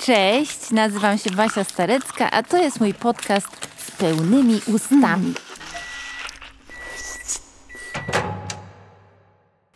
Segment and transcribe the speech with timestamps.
[0.00, 3.48] Cześć, nazywam się Basia Starecka, a to jest mój podcast
[3.78, 5.34] z pełnymi ustami.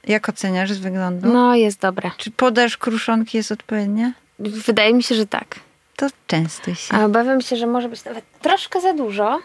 [0.06, 1.32] Jak oceniasz z wyglądu?
[1.32, 2.10] No, jest dobre.
[2.16, 4.12] Czy podaż kruszonki jest odpowiednia?
[4.38, 5.60] Wydaje mi się, że tak.
[5.96, 6.94] To częstuj się.
[6.94, 9.40] A obawiam się, że może być nawet troszkę za dużo.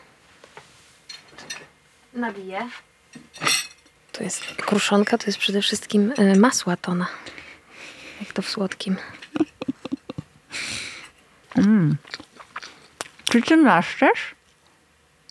[2.14, 2.70] Nabiję.
[4.12, 7.08] To jest kruszonka, to jest przede wszystkim y, masła tona.
[8.22, 8.96] Jak to w słodkim.
[13.30, 14.36] Czy ty mlaszczesz?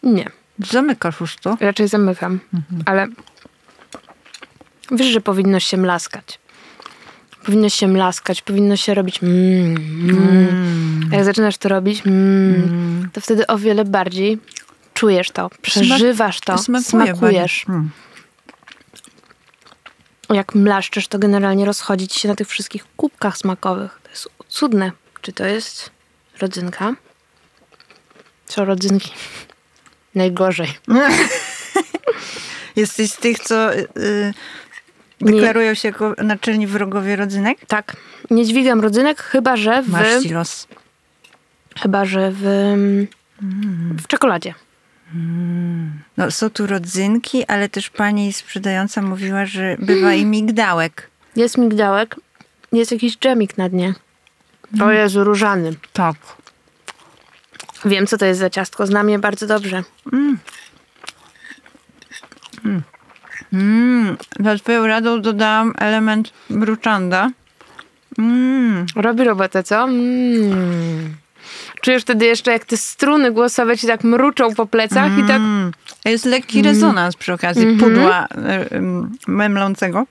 [0.02, 1.56] Nie, Zamykasz usto?
[1.60, 2.40] raczej zamykam.
[2.86, 3.06] Ale
[4.90, 6.38] wiesz, że powinno się mlaskać.
[7.44, 9.76] Powinno się mlaskać, powinno się robić mm,
[10.10, 11.08] mm.
[11.12, 14.38] Jak zaczynasz to robić, mm, to wtedy o wiele bardziej
[14.94, 17.64] czujesz to, przeżywasz to, Smakuje smakujesz.
[17.68, 17.82] bardzo.
[20.34, 20.38] Mm.
[20.38, 24.00] Jak mlaszczysz, to generalnie rozchodzi ci się na tych wszystkich kubkach smakowych.
[24.02, 24.92] To jest cudne.
[25.20, 25.90] Czy to jest
[26.40, 26.94] rodzynka?
[28.46, 29.10] Co rodzynki?
[30.14, 30.68] Najgorzej.
[32.76, 34.34] Jesteś z tych, co y, y,
[35.20, 35.32] Nie.
[35.32, 37.58] deklarują się jako naczelni wrogowie rodzynek?
[37.66, 37.96] Tak.
[38.30, 40.66] Nie dźwigam rodzynek, chyba że w, Masz ci los.
[41.80, 42.42] chyba, że w,
[44.02, 44.54] w czekoladzie.
[46.16, 51.10] No, są tu rodzynki, ale też pani sprzedająca mówiła, że bywa i migdałek.
[51.36, 52.16] Jest migdałek,
[52.72, 53.94] jest jakiś dżemik na dnie.
[54.82, 55.74] O Jezu, różany.
[55.92, 56.16] Tak.
[57.84, 58.86] Wiem, co to jest za ciastko.
[58.86, 59.82] Znam je bardzo dobrze.
[63.52, 67.30] Mm, za twoją radą dodałam element mruczanda.
[68.18, 68.86] Mm.
[68.96, 69.84] Robi robotę, co?
[69.84, 71.14] Mm.
[71.84, 75.36] Czujesz wtedy jeszcze, jak te struny głosowe ci tak mruczą po plecach i tak...
[75.36, 75.72] Mm.
[76.04, 77.78] Jest lekki rezonans przy okazji Mhm.
[77.78, 78.28] pudła y,
[79.26, 80.06] memlącego.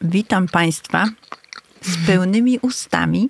[0.00, 1.04] Witam Państwa
[1.82, 3.28] z pełnymi ustami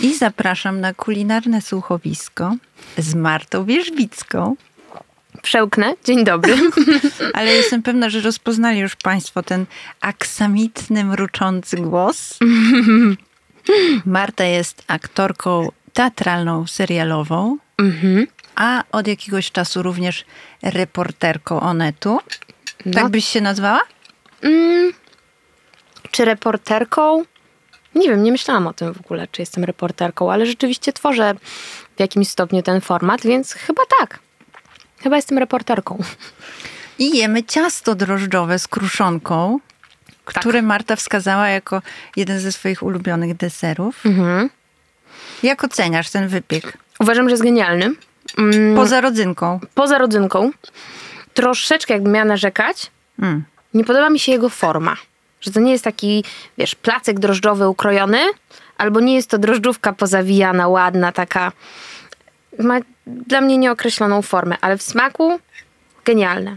[0.00, 2.56] i zapraszam na kulinarne słuchowisko
[2.98, 4.56] z Martą Wierzbicką.
[5.42, 5.94] Przełknę.
[6.04, 6.56] Dzień dobry.
[7.34, 9.66] Ale jestem pewna, że rozpoznali już Państwo ten
[10.00, 12.38] aksamitny, mruczący głos.
[14.04, 18.26] Marta jest aktorką teatralną, serialową, mhm.
[18.54, 20.24] a od jakiegoś czasu również
[20.62, 22.20] reporterką Onetu.
[22.94, 23.10] Tak No.
[23.10, 23.80] byś się nazwała?
[24.42, 24.92] Mm.
[26.10, 27.24] Czy reporterką?
[27.94, 31.34] Nie wiem, nie myślałam o tym w ogóle, czy jestem reporterką, ale rzeczywiście tworzę
[31.96, 34.18] w jakimś stopniu ten format, więc chyba tak.
[35.02, 36.02] Chyba jestem reporterką.
[36.98, 39.58] I jemy ciasto drożdżowe z kruszonką,
[40.24, 41.82] które Marta wskazała jako
[42.16, 44.06] jeden ze swoich ulubionych deserów.
[44.06, 44.50] Mhm.
[45.42, 46.78] Jak oceniasz ten wypiek?
[47.00, 47.90] Uważam, że jest genialny.
[48.38, 49.60] Mm, Poza rodzynką.
[49.74, 50.50] poza rodzynką,
[51.34, 53.44] troszeczkę jakbym miała narzekać, Mm.
[53.74, 54.96] nie podoba mi się jego forma.
[55.40, 56.24] Że to nie jest taki,
[56.58, 58.18] wiesz, placek drożdżowy ukrojony,
[58.78, 61.52] albo nie jest to drożdżówka pozawijana, ładna, taka.
[62.58, 65.40] Ma dla mnie nieokreśloną formę, ale w smaku
[66.04, 66.56] genialne.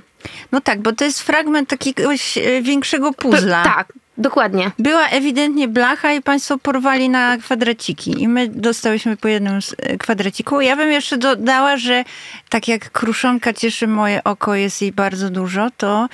[0.52, 3.64] No tak, bo to jest fragment jakiegoś e, większego puzzla.
[3.64, 4.72] Tak, dokładnie.
[4.80, 9.98] Była ewidentnie blacha i państwo porwali na kwadraciki i my dostałyśmy po jednym z e,
[9.98, 10.62] kwadraciku.
[10.62, 12.04] Ja bym jeszcze dodała, że
[12.50, 16.08] tak jak kruszonka cieszy moje oko, jest jej bardzo dużo, to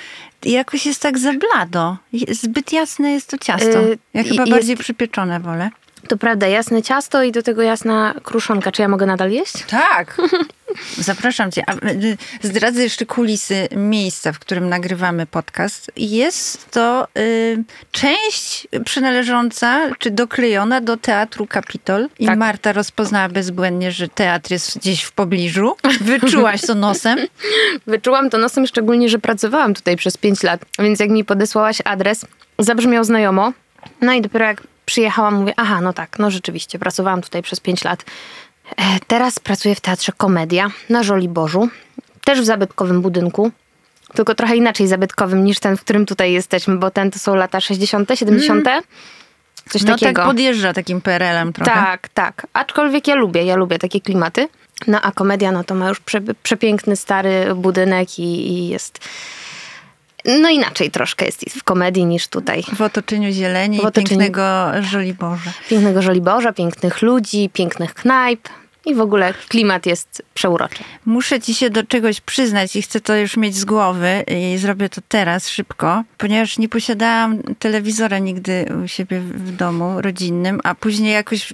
[0.45, 1.97] jakoś jest tak za blado.
[2.29, 3.81] Zbyt jasne jest to ciasto.
[3.81, 5.69] Yy, Ja chyba jest- bardziej przypieczone wolę.
[6.07, 8.71] To prawda, jasne ciasto i do tego jasna kruszonka.
[8.71, 9.65] Czy ja mogę nadal jeść?
[9.69, 10.17] Tak.
[10.97, 11.63] Zapraszam cię.
[11.67, 15.91] A, y, Zdradzę jeszcze kulisy miejsca, w którym nagrywamy podcast.
[15.97, 22.09] Jest to y, część przynależąca czy doklejona do Teatru Kapitol.
[22.19, 22.39] I Tak.
[22.39, 25.75] Marta rozpoznała bezbłędnie, że teatr jest gdzieś w pobliżu.
[26.01, 27.19] Wyczułaś to nosem.
[27.87, 32.25] Wyczułam to nosem, szczególnie, że pracowałam tutaj przez 5 lat, więc jak mi podesłałaś adres,
[32.59, 33.53] zabrzmiał znajomo.
[34.01, 37.83] No i dopiero jak przyjechałam, mówię, aha, no tak, no rzeczywiście, pracowałam tutaj przez 5
[37.83, 38.03] lat.
[38.77, 41.69] E, teraz pracuję w Teatrze Komedia na Żoliborzu,
[42.25, 43.51] też w zabytkowym budynku,
[44.15, 47.61] tylko trochę inaczej zabytkowym niż ten, w którym tutaj jesteśmy, bo ten to są lata
[47.61, 48.65] 60., 70.,
[49.69, 50.13] coś No takiego.
[50.13, 51.71] tak podjeżdża takim PRL-em trochę.
[51.71, 52.47] Tak, tak.
[52.53, 54.47] Aczkolwiek ja lubię, ja lubię takie klimaty.
[54.87, 58.99] No a komedia, no to ma już prze, przepiękny, stary budynek i, i jest...
[60.25, 62.63] No inaczej troszkę jest w komedii niż tutaj.
[62.73, 65.51] W otoczeniu zieleni W i otoczeniu- pięknego Żoliborza.
[65.69, 68.49] Pięknego Żoliborza, pięknych ludzi, pięknych knajp.
[68.85, 70.83] I w ogóle klimat jest przeuroczy.
[71.05, 74.89] Muszę ci się do czegoś przyznać i chcę to już mieć z głowy i zrobię
[74.89, 81.13] to teraz szybko, ponieważ nie posiadałam telewizora nigdy u siebie w domu rodzinnym, a później
[81.13, 81.53] jakoś,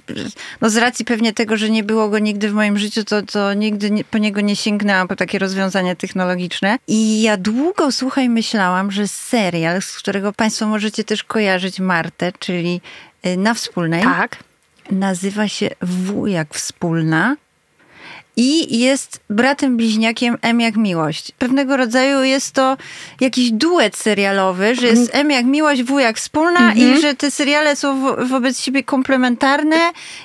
[0.60, 3.54] no z racji pewnie tego, że nie było go nigdy w moim życiu, to, to
[3.54, 6.78] nigdy nie, po niego nie sięgnęłam po takie rozwiązania technologiczne.
[6.86, 12.80] I ja długo, słuchaj, myślałam, że serial, z którego państwo możecie też kojarzyć Martę, czyli
[13.26, 14.47] y, Na Wspólnej, Tak.
[14.90, 17.36] Nazywa się Wujak Wspólna
[18.40, 21.32] i jest bratem bliźniakiem M jak Miłość.
[21.38, 22.76] Pewnego rodzaju jest to
[23.20, 27.76] jakiś duet serialowy, że jest M jak Miłość, W jak Wspólna i że te seriale
[27.76, 29.76] są wo- wobec siebie komplementarne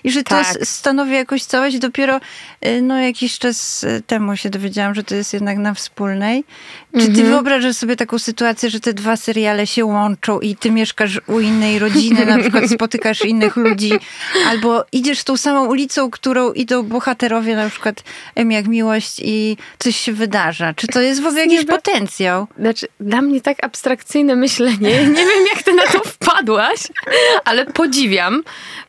[0.03, 0.47] i że to Tak.
[0.61, 1.77] s- stanowi jakąś całość.
[1.79, 2.19] Dopiero
[2.65, 6.43] y, no, jakiś czas y, temu się dowiedziałam, że to jest jednak na Wspólnej.
[6.99, 11.19] Czy ty wyobrażasz sobie taką sytuację, że te dwa seriale się łączą i ty mieszkasz
[11.27, 13.91] u innej rodziny, na przykład spotykasz innych ludzi,
[14.49, 18.02] albo idziesz tą samą ulicą, którą idą bohaterowie, na przykład
[18.35, 20.73] Jak Miłość i coś się wydarza.
[20.73, 22.47] Czy to jest w ogóle jakiś potencjał?
[22.59, 24.89] Znaczy, dla mnie tak abstrakcyjne myślenie.
[25.17, 26.79] Nie wiem, jak ty na to wpadłaś,
[27.45, 28.43] ale podziwiam.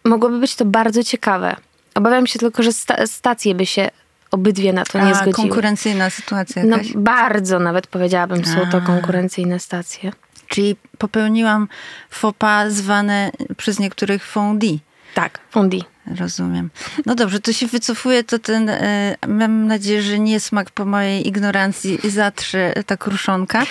[0.04, 1.56] Mogłoby być to bardzo ciekawe.
[1.94, 3.88] Obawiam się tylko, że sta- stacje by się
[4.30, 5.34] obydwie na to nie A, zgodziły.
[5.34, 6.92] konkurencyjna sytuacja No jakaś.
[6.92, 8.80] bardzo nawet powiedziałabym, są to A.
[8.80, 10.12] konkurencyjne stacje.
[10.48, 11.68] Czyli popełniłam
[12.10, 14.80] faux pas zwane przez niektórych fondi.
[15.14, 15.84] Tak, Fondi.
[16.20, 16.70] Rozumiem.
[17.06, 21.98] No dobrze, to się wycofuje, to ten, e, mam nadzieję, że niesmak po mojej ignorancji
[22.04, 23.62] zatrze ta kruszonka,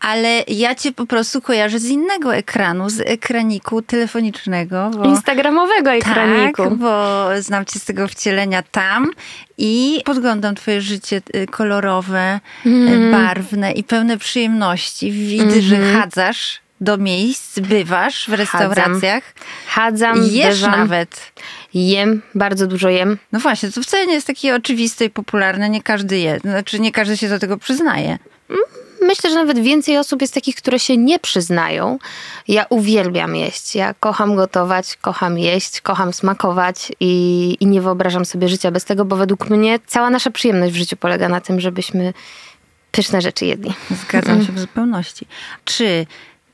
[0.00, 4.90] ale ja cię po prostu kojarzę z innego ekranu, z ekraniku telefonicznego.
[4.90, 5.04] Bo...
[5.04, 6.64] Instagramowego ekraniku.
[6.64, 9.10] Tak, bo znam cię z tego wcielenia tam
[9.58, 15.12] i podglądam twoje życie y, kolorowe, y, barwne i pełne przyjemności.
[15.12, 19.24] Widzę, że chadzasz do miejsc, bywasz w restauracjach.
[19.66, 21.32] Chadzam, I Jesz bywam, nawet.
[21.74, 23.18] jem, bardzo dużo jem.
[23.32, 25.70] No właśnie, to wcale nie jest takie oczywiste i popularne.
[25.70, 26.38] Nie każdy je.
[26.40, 28.18] Znaczy, nie każdy się do tego przyznaje.
[29.02, 31.98] Myślę, że nawet więcej osób jest takich, które się nie przyznają.
[32.48, 33.74] Ja uwielbiam jeść.
[33.74, 39.04] Ja kocham gotować, kocham jeść, kocham smakować i, i nie wyobrażam sobie życia bez tego,
[39.04, 42.12] bo według mnie cała nasza przyjemność w życiu polega na tym, żebyśmy
[42.90, 43.74] pyszne rzeczy jedli.
[43.90, 45.26] Zgadzam się w zupełności.
[45.64, 46.06] Czy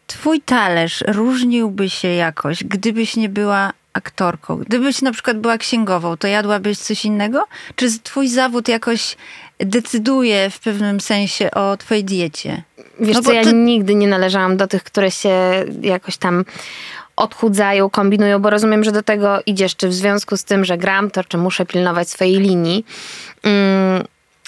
[0.07, 4.57] twój talerz różniłby się jakoś, gdybyś nie była aktorką?
[4.57, 7.45] Gdybyś na przykład była księgową, to jadłabyś coś innego?
[7.77, 9.17] Czy twój zawód jakoś
[9.59, 12.63] decyduje w pewnym sensie o twojej diecie?
[13.01, 16.45] Wiesz No co, bo ja ty- nigdy nie należałam do tych, które się jakoś tam
[17.17, 21.11] odchudzają, kombinują, bo rozumiem, że do tego idziesz, czy w związku z tym, że gram,
[21.11, 22.87] to czy muszę pilnować swojej linii.
[23.43, 24.05] Mm,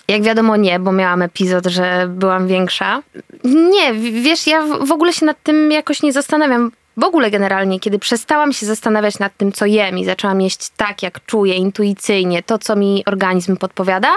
[0.08, 3.02] jak wiadomo nie, bo miałam epizod, że byłam większa.
[3.44, 6.72] Nie, wiesz, ja w ogóle się nad tym jakoś nie zastanawiam.
[6.96, 11.02] W ogóle generalnie, kiedy przestałam się zastanawiać nad tym, co jem i zaczęłam jeść tak,
[11.02, 14.16] jak czuję, intuicyjnie, to, co mi organizm podpowiada,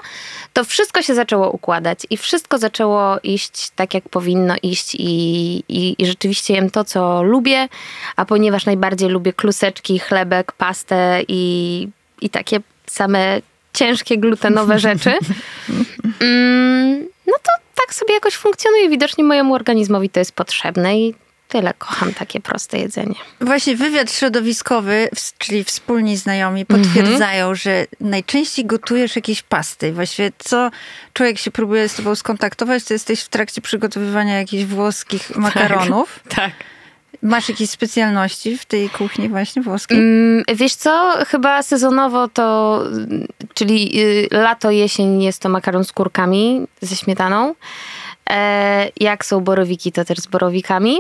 [0.54, 5.10] to wszystko się zaczęło układać i wszystko zaczęło iść tak, jak powinno iść i,
[5.70, 7.68] i, i rzeczywiście jem to, co lubię,
[8.16, 11.88] a ponieważ najbardziej lubię kluseczki, chlebek, pastę i,
[12.22, 13.42] i takie same
[13.74, 15.14] ciężkie, glutenowe rzeczy,
[16.22, 18.90] mm, no to tak sobie jakoś funkcjonuje.
[18.90, 21.14] Widocznie mojemu organizmowi to jest potrzebne i
[21.52, 21.74] tyle.
[21.78, 23.16] Kocham takie proste jedzenie.
[23.42, 29.94] Właśnie wywiad środowiskowy, czyli wspólni znajomi, potwierdzają, że najczęściej gotujesz jakieś pasty.
[29.94, 30.72] Właściwie co
[31.14, 36.20] człowiek się próbuje z tobą skontaktować, to jesteś w trakcie przygotowywania jakichś włoskich makaronów.
[36.36, 36.52] Tak.
[37.22, 39.98] Masz jakieś specjalności w tej kuchni właśnie włoskiej?
[39.98, 42.80] Mm, Wiesz co, chyba sezonowo to,
[43.54, 47.56] czyli y, lato, jesień jest to makaron z kurkami ze śmietaną.
[48.32, 51.00] E, jak są borowiki, to też z borowikami.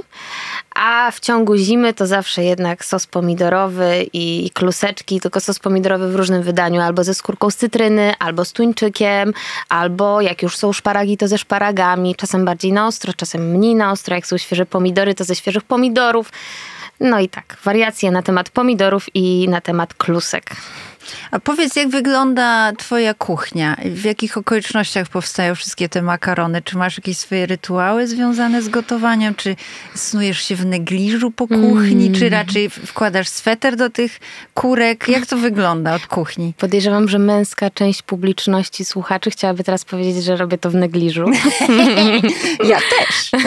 [0.75, 6.15] A w ciągu zimy to zawsze jednak sos pomidorowy i, kluseczki, tylko sos pomidorowy w
[6.15, 9.33] różnym wydaniu, albo ze skórką z cytryny, albo z tuńczykiem,
[9.69, 13.91] albo jak już są szparagi, to ze szparagami, czasem bardziej na ostro, czasem mniej na
[13.91, 14.15] ostro.
[14.15, 16.31] Jak są świeże pomidory, to ze świeżych pomidorów.
[16.99, 20.55] No i tak, wariacje na temat pomidorów i na temat klusek.
[21.31, 23.77] A powiedz, jak wygląda twoja kuchnia?
[23.85, 26.61] W jakich okolicznościach powstają wszystkie te makarony?
[26.61, 29.35] Czy masz jakieś swoje rytuały związane z gotowaniem?
[29.35, 29.55] Czy
[29.95, 32.11] snujesz się w negliżu po kuchni?
[32.11, 34.19] Czy raczej wkładasz sweter do tych
[34.53, 35.07] kurek?
[35.07, 36.53] Jak to wygląda od kuchni?
[36.57, 41.25] Podejrzewam, że męska część publiczności słuchaczy chciałaby teraz powiedzieć, że robię to w negliżu.
[42.69, 43.31] Ja też.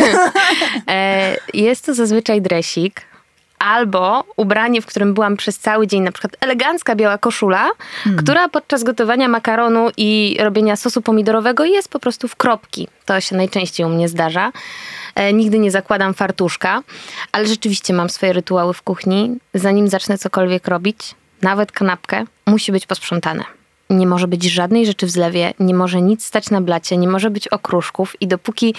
[0.88, 3.02] E, Jest to zazwyczaj dresik.
[3.64, 7.70] Albo ubranie, w którym byłam przez cały dzień, na przykład elegancka biała koszula,
[8.18, 12.88] która podczas gotowania makaronu i robienia sosu pomidorowego jest po prostu w kropki.
[13.04, 14.52] To się najczęściej u mnie zdarza.
[15.14, 16.82] E, nigdy nie zakładam fartuszka,
[17.32, 19.36] ale rzeczywiście mam swoje rytuały w kuchni.
[19.54, 23.44] Zanim zacznę cokolwiek robić, nawet kanapkę, musi być posprzątane.
[23.90, 27.30] Nie może być żadnej rzeczy w zlewie, nie może nic stać na blacie, nie może
[27.30, 28.74] być okruszków i dopóki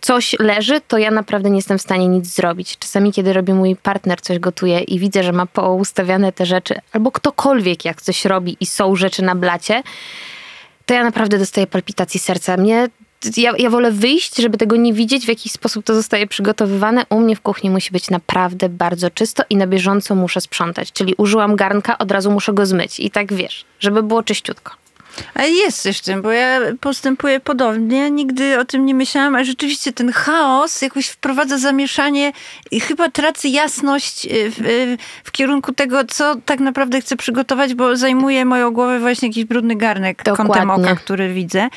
[0.00, 2.78] coś leży, to ja naprawdę nie jestem w stanie nic zrobić.
[2.78, 7.12] Czasami, kiedy robi mój partner coś gotuje i widzę, że ma poustawiane te rzeczy, albo
[7.12, 9.82] ktokolwiek jak coś robi i są rzeczy na blacie,
[10.86, 12.56] to ja naprawdę dostaję palpitacji serca.
[12.56, 12.88] Mnie
[13.36, 17.06] ja, ja wolę wyjść, żeby tego nie widzieć, w jaki sposób to zostaje przygotowywane.
[17.10, 20.92] U mnie w kuchni musi być naprawdę bardzo czysto i na bieżąco muszę sprzątać.
[20.92, 23.00] Czyli użyłam garnka, od razu muszę go zmyć.
[23.00, 24.72] I tak wiesz, żeby było czyściutko.
[25.34, 29.44] Ale jest coś w tym, bo ja postępuję podobnie, nigdy o tym nie myślałam, a
[29.44, 32.32] rzeczywiście ten chaos jakoś wprowadza zamieszanie
[32.70, 37.74] i chyba tracę jasność y, w, y, w kierunku tego, co tak naprawdę chcę przygotować,
[37.74, 40.54] bo zajmuje moją głowę właśnie jakiś brudny garnek Dokładnie.
[40.54, 41.68] kątem oka, który widzę.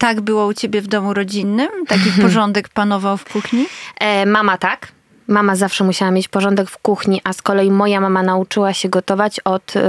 [0.00, 1.68] Tak było u ciebie w domu rodzinnym?
[1.88, 3.66] Taki porządek panował w kuchni?
[4.00, 4.88] E, mama tak.
[5.28, 9.40] Mama zawsze musiała mieć porządek w kuchni, a z kolei moja mama nauczyła się gotować
[9.40, 9.80] od y,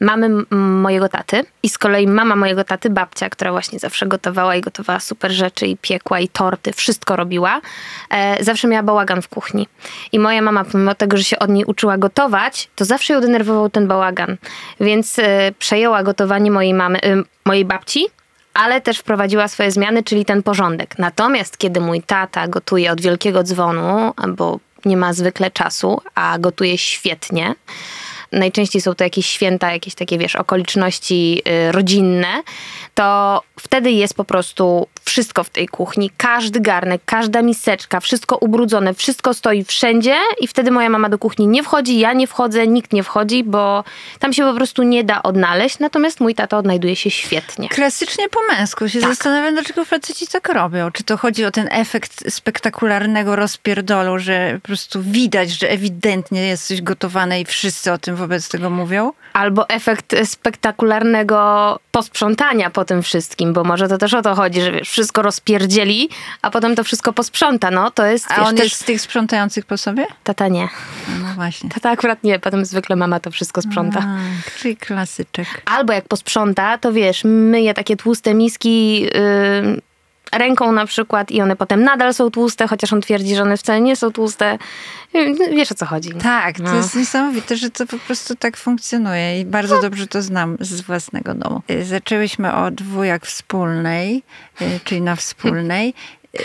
[0.00, 1.44] mamy mojego taty.
[1.62, 5.66] I z kolei mama mojego taty, babcia, która właśnie zawsze gotowała i gotowała super rzeczy
[5.66, 7.60] i piekła i torty, wszystko robiła,
[8.10, 9.68] e, zawsze miała bałagan w kuchni.
[10.12, 13.70] I moja mama, pomimo tego, że się od niej uczyła gotować, to zawsze ją denerwował
[13.70, 14.36] ten bałagan.
[14.80, 18.06] Więc e, przejęła gotowanie mojej mamy, y, mojej babci,
[18.56, 20.98] ale też wprowadziła swoje zmiany, czyli ten porządek.
[20.98, 26.78] Natomiast kiedy mój tata gotuje od wielkiego dzwonu, bo nie ma zwykle czasu, a gotuje
[26.78, 27.54] świetnie,
[28.32, 32.42] najczęściej są to jakieś święta, jakieś takie, wiesz, okoliczności y, rodzinne,
[32.94, 36.10] to wtedy jest po prostu wszystko w tej kuchni.
[36.16, 41.46] Każdy garnek, każda miseczka, wszystko ubrudzone, wszystko stoi wszędzie i wtedy moja mama do kuchni
[41.46, 43.84] nie wchodzi, ja nie wchodzę, nikt nie wchodzi, bo
[44.18, 47.68] tam się po prostu nie da odnaleźć, natomiast mój tata odnajduje się świetnie.
[47.68, 49.08] Klasycznie po męsku się Tak.
[49.10, 50.90] zastanawiam, dlaczego faceci tak robią.
[50.90, 56.66] Czy to chodzi o ten efekt spektakularnego rozpierdolu, że po prostu widać, że ewidentnie jest
[56.66, 59.12] coś gotowane i wszyscy o tym wobec tego mówią?
[59.32, 64.72] Albo efekt spektakularnego posprzątania po tym wszystkim, bo może to też o to chodzi, że
[64.72, 66.08] wiesz, wszystko rozpierdzieli,
[66.42, 67.70] a potem to wszystko posprząta.
[67.70, 68.64] No to jest, A on też...
[68.64, 70.06] jest z tych sprzątających po sobie?
[70.24, 70.68] Tata nie.
[71.22, 71.70] No właśnie.
[71.70, 74.00] Tata akurat nie, potem zwykle mama to wszystko sprząta.
[74.00, 75.46] A, czyli klasyczek.
[75.64, 79.10] Albo jak posprząta, to wiesz, myje takie tłuste miski yy,
[80.32, 83.80] ręką na przykład i one potem nadal są tłuste, chociaż on twierdzi, że one wcale
[83.80, 84.58] nie są tłuste.
[85.50, 86.10] Wiesz o co chodzi.
[86.22, 86.74] Tak, to No.
[86.74, 91.34] jest niesamowite, że to po prostu tak funkcjonuje i bardzo dobrze to znam z własnego
[91.34, 91.62] domu.
[91.82, 94.22] Zaczęłyśmy od dwójak wspólnej,
[94.62, 95.94] y, czyli na wspólnej.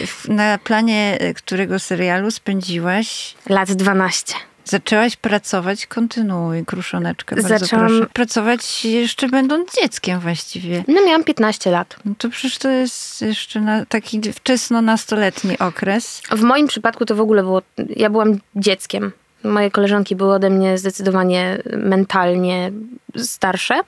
[0.08, 4.34] W- Na planie y, którego serialu spędziłaś Lat 12.
[4.66, 8.06] Zaczęłaś pracować, kontynuuj, Kruszoneczka, bardzo Zaczęłam- proszę.
[8.14, 10.84] Pracować jeszcze będąc dzieckiem właściwie.
[10.88, 11.96] No miałam 15 lat.
[12.06, 16.22] No to przecież to jest jeszcze na taki wczesno nastoletni okres.
[16.32, 17.62] W moim przypadku to w ogóle było.
[17.96, 19.12] Ja byłam dzieckiem.
[19.44, 22.72] Moje koleżanki były ode mnie zdecydowanie mentalnie
[23.18, 23.82] starsze,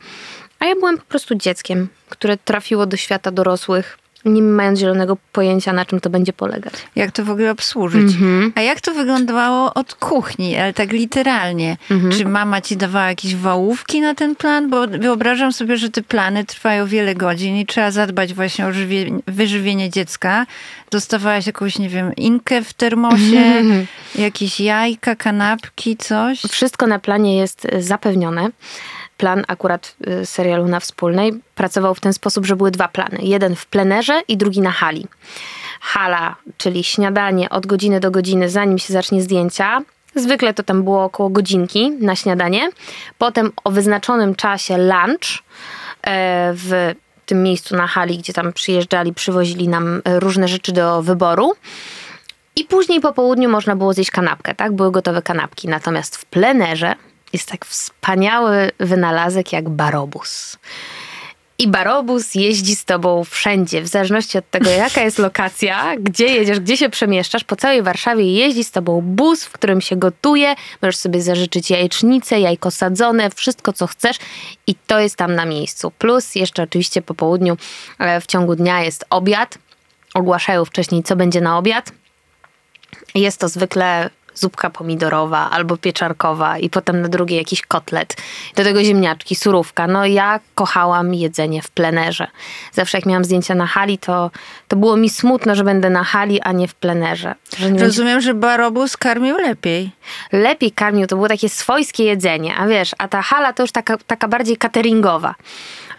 [0.59, 5.73] a ja byłam po prostu dzieckiem, które trafiło do świata dorosłych, nie mając zielonego pojęcia,
[5.73, 6.73] na czym to będzie polegać.
[6.95, 8.11] Jak to w ogóle obsłużyć?
[8.55, 11.77] A jak to wyglądało od kuchni, ale tak literalnie?
[12.11, 14.69] Czy mama ci dawała jakieś wałówki na ten plan?
[14.69, 19.05] Bo wyobrażam sobie, że te plany trwają wiele godzin i trzeba zadbać właśnie o żywie,
[19.27, 20.45] wyżywienie dziecka.
[20.91, 23.63] Dostawałaś jakąś, nie wiem, inkę w termosie,
[24.15, 26.41] jakieś jajka, kanapki, coś?
[26.41, 28.49] Wszystko na planie jest zapewnione.
[29.17, 33.17] Plan akurat y, serialu na wspólnej pracował w ten sposób, że były dwa plany.
[33.21, 35.07] Jeden w plenerze i drugi na hali.
[35.81, 39.81] Hala, czyli śniadanie od godziny do godziny, zanim się zacznie zdjęcia.
[40.15, 42.69] Zwykle to tam było około godzinki na śniadanie.
[43.17, 45.43] Potem o wyznaczonym czasie lunch
[46.01, 51.01] e, w tym miejscu na hali, gdzie tam przyjeżdżali, przywozili nam e, różne rzeczy do
[51.01, 51.53] wyboru.
[52.55, 54.73] I później po południu można było zjeść kanapkę, tak?
[54.73, 55.67] Były gotowe kanapki.
[55.67, 56.95] Natomiast w plenerze
[57.33, 60.57] jest tak wspaniały wynalazek jak barobus.
[61.57, 66.59] I barobus jeździ z tobą wszędzie, w zależności od tego, jaka jest lokacja, gdzie jedziesz,
[66.59, 67.43] gdzie się przemieszczasz.
[67.43, 70.55] Po całej Warszawie jeździ z tobą bus, w którym się gotuje.
[70.81, 74.17] Możesz sobie zażyczyć jajecznicę, jajko sadzone, wszystko co chcesz
[74.67, 75.91] i to jest tam na miejscu.
[75.91, 77.57] Plus jeszcze oczywiście po południu
[77.99, 79.57] e, w ciągu dnia jest obiad.
[80.13, 81.91] Ogłaszają wcześniej, co będzie na obiad.
[83.15, 88.15] Jest to zwykle zupka pomidorowa albo pieczarkowa i potem na drugie jakiś kotlet.
[88.55, 89.87] Do tego ziemniaczki, surówka.
[89.87, 92.27] No ja kochałam jedzenie w plenerze.
[92.71, 94.31] Zawsze jak miałam zdjęcia na hali, to,
[94.67, 97.35] to było mi smutno, że będę na hali, a nie w plenerze.
[97.57, 97.85] Że nie będzie...
[97.85, 99.91] Rozumiem, że barobus karmił lepiej.
[100.31, 103.97] Lepiej karmił, to było takie swojskie jedzenie, a wiesz, a ta hala to już taka,
[103.97, 105.35] taka bardziej cateringowa.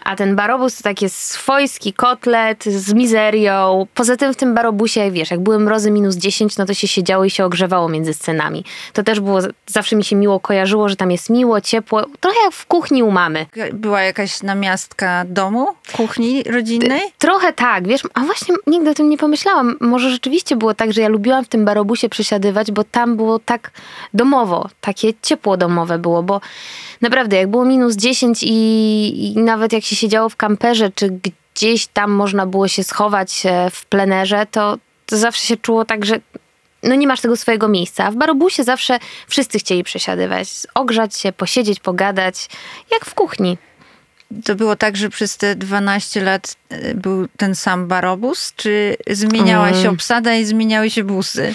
[0.05, 3.87] A ten barobus to taki swojski kotlet z mizerią.
[3.93, 7.25] Poza tym w tym barobusie, wiesz, jak były mrozy minus 10, no to się siedziało
[7.25, 8.63] i się ogrzewało między scenami.
[8.93, 12.53] To też było, zawsze mi się miło kojarzyło, że tam jest miło, ciepło, trochę jak
[12.53, 13.45] w kuchni u mamy.
[13.73, 17.01] Była jakaś namiastka domu, kuchni rodzinnej?
[17.17, 19.77] Trochę tak, wiesz, a właśnie nigdy o tym nie pomyślałam.
[19.79, 23.71] Może rzeczywiście było tak, że ja lubiłam w tym barobusie przysiadywać, bo tam było tak
[24.13, 26.41] domowo, takie ciepło domowe było, bo
[27.05, 31.19] naprawdę jak było minus 10 i, i nawet jak się siedziało w kamperze, czy
[31.53, 36.05] gdzieś tam można było się schować e, w plenerze, to, to zawsze się czuło tak,
[36.05, 36.19] że
[36.83, 38.11] no nie masz tego swojego miejsca.
[38.11, 42.49] W barobusie zawsze wszyscy chcieli przesiadywać, ogrzać się, posiedzieć, pogadać,
[42.91, 43.57] jak w kuchni.
[44.45, 49.73] To było tak, że przez te 12 lat e, był ten sam barobus, czy zmieniała
[49.73, 51.53] się obsada i zmieniały się busy?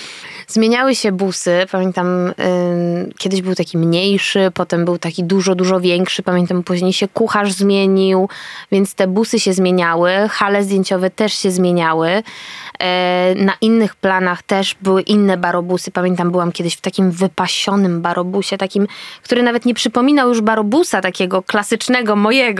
[0.50, 1.66] Zmieniały się busy.
[1.72, 6.22] Pamiętam, yy, kiedyś był taki mniejszy, potem był taki dużo, dużo większy.
[6.22, 8.28] Pamiętam, później się kucharz zmienił,
[8.72, 10.12] więc te busy się zmieniały.
[10.30, 12.10] Hale zdjęciowe też się zmieniały.
[12.10, 15.90] Yy, na innych planach też były inne barobusy.
[15.90, 18.86] Pamiętam, byłam kiedyś w takim wypasionym barobusie, takim,
[19.22, 22.59] który nawet nie przypominał już barobusa takiego klasycznego mojego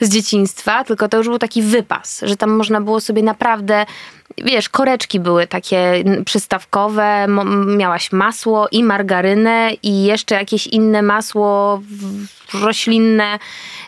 [0.00, 3.86] z dzieciństwa, tylko to już był taki wypas, że tam można było sobie naprawdę
[4.38, 7.26] wiesz, koreczki były takie przystawkowe,
[7.66, 11.82] miałaś masło i margarynę i jeszcze jakieś inne masło
[12.54, 13.38] roślinne,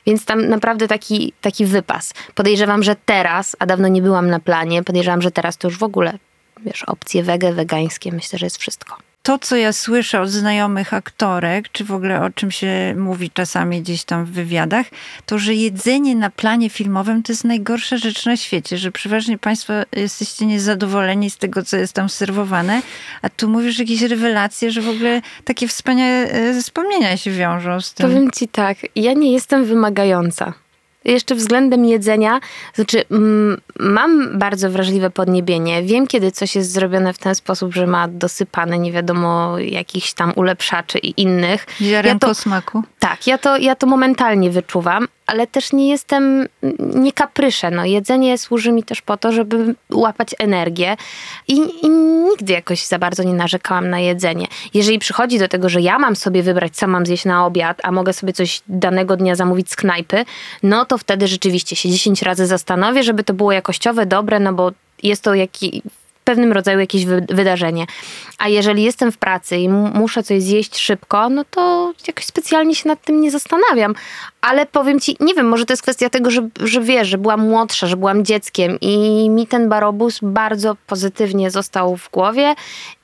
[0.07, 2.15] więc tam naprawdę taki, taki wypas.
[2.35, 5.83] Podejrzewam, że teraz, a dawno nie byłam na planie, podejrzewam, że teraz to już w
[5.83, 6.19] ogóle,
[6.61, 11.69] wiesz, opcje wege, wegańskie, myślę, że jest wszystko to, co ja słyszę od znajomych aktorek,
[11.73, 14.87] czy w ogóle o czym się mówi czasami gdzieś tam w wywiadach,
[15.27, 19.73] to, że jedzenie na planie filmowym to jest najgorsza rzecz na świecie, że przeważnie Państwo
[19.93, 22.83] jesteście niezadowoleni z tego, co jest tam serwowane,
[23.23, 27.95] a tu mówisz jakieś rewelacje, że w ogóle takie wspaniałe e, wspomnienia się wiążą z
[27.95, 28.09] tym.
[28.09, 30.53] Powiem Ci tak, ja nie jestem wymagająca
[31.13, 32.41] jeszcze względem jedzenia,
[32.75, 35.83] znaczy mm, mam bardzo wrażliwe podniebienie.
[35.83, 40.33] Wiem, kiedy coś jest zrobione w ten sposób, że ma dosypane nie wiadomo jakichś tam
[40.37, 41.67] ulepszaczy i innych.
[41.81, 42.83] Ziarenko ja to, smaku.
[42.99, 47.71] Tak, ja to, ja to momentalnie wyczuwam, ale też nie jestem, nie kapryszę.
[47.71, 50.97] No, jedzenie służy mi też po to, żeby łapać energię
[51.49, 51.89] i, i
[52.31, 54.47] nigdy jakoś za bardzo nie narzekałam na jedzenie.
[54.75, 57.93] Jeżeli przychodzi do tego, że ja mam sobie wybrać, co mam zjeść na obiad, a
[57.93, 60.25] mogę sobie coś danego dnia zamówić z knajpy,
[60.63, 64.73] no to wtedy rzeczywiście się 10 razy zastanowię, żeby to było jakościowe, dobre, no bo
[65.03, 65.83] jest to jaki,
[66.29, 67.87] pewnym rodzaju jakieś wy wydarzenie.
[68.39, 72.89] A jeżeli jestem w pracy i muszę coś zjeść szybko, no to jakoś specjalnie się
[72.89, 73.95] nad tym nie zastanawiam.
[74.41, 77.41] Ale powiem ci, nie wiem, może to jest kwestia tego, że, że wiesz, że byłam
[77.41, 82.55] młodsza, że byłam dzieckiem i mi ten barobus bardzo pozytywnie został w głowie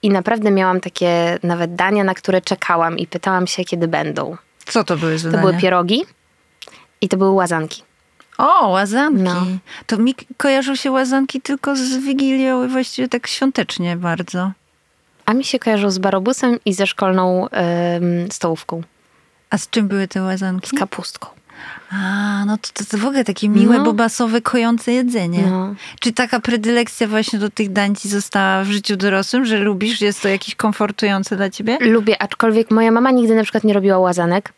[0.02, 4.37] i naprawdę miałam takie nawet dania, na które czekałam i pytałam się, kiedy będą.
[4.66, 6.04] Co to były za To były pierogi
[7.00, 7.82] i to były łazanki.
[8.38, 9.22] O, łazanki.
[9.22, 9.46] No.
[9.86, 14.52] To mi kojarzą się łazanki tylko z Wigilią i właściwie tak świątecznie bardzo.
[15.26, 18.82] A mi się kojarzą z barobusem i ze szkolną ym, stołówką.
[19.50, 20.76] A z czym były te łazanki?
[20.76, 21.28] Z kapustką.
[21.94, 23.85] A, no to, to, w ogóle takie miłe, no.
[23.85, 25.46] bobasowe, kojące jedzenie.
[25.50, 25.74] No.
[26.00, 30.00] Czy taka predylekcja właśnie do tych dań ci została w życiu dorosłym, że lubisz?
[30.00, 31.78] Jest to jakieś komfortujące dla ciebie?
[31.80, 34.52] Lubię, aczkolwiek moja mama nigdy na przykład nie robiła łazanek.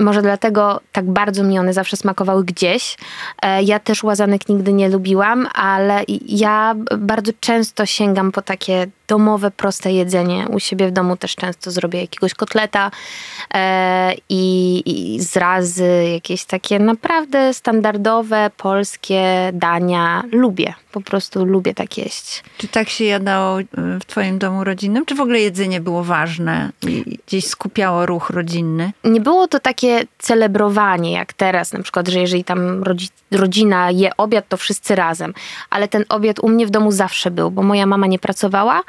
[0.00, 2.96] Może dlatego tak bardzo mi one zawsze smakowały gdzieś.
[3.42, 9.50] E, ja też łazanek nigdy nie lubiłam, ale ja bardzo często sięgam po takie domowe,
[9.50, 10.46] proste jedzenie.
[10.50, 12.90] U siebie w domu też często zrobię jakiegoś kotleta
[13.54, 20.22] e, i, i zrazy, jakieś takie naprawdę standardowe, polskie dania.
[20.32, 22.44] Lubię, po prostu lubię tak jeść.
[22.58, 23.64] Czy tak się jadało e,
[24.00, 25.06] w twoim domu rodzinnym?
[25.06, 28.92] Czy w ogóle jedzenie było ważne i gdzieś skupiało ruch rodzinny?
[29.04, 32.84] Nie było to takie celebrowanie jak teraz, na przykład, że jeżeli tam
[33.30, 35.34] rodzina je obiad, to wszyscy razem.
[35.70, 38.82] Ale ten obiad u mnie w domu zawsze był, bo moja mama nie pracowała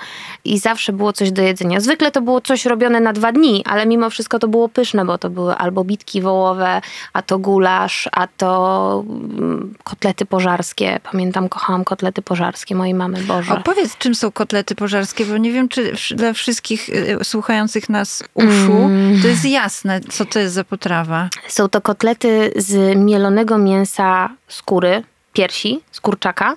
[0.46, 1.80] i zawsze było coś do jedzenia.
[1.80, 5.18] Zwykle to było coś robione na dwa dni, ale mimo wszystko to było pyszne, bo
[5.18, 6.82] to były albo bitki wołowe,
[7.14, 11.00] a to gulasz, a to mm, kotlety pożarskie.
[11.12, 13.54] Pamiętam, kochałam kotlety pożarskie mojej mamy, Boże.
[13.54, 18.74] Opowiedz, czym są kotlety pożarskie, bo nie wiem, czy dla wszystkich y, słuchających nas uszu
[18.74, 19.22] mm.
[19.22, 21.30] to jest jasne, co to jest za potrawa.
[21.48, 25.04] Są to kotlety z mielonego mięsa skóry,
[25.34, 26.56] piersi, z kurczaka,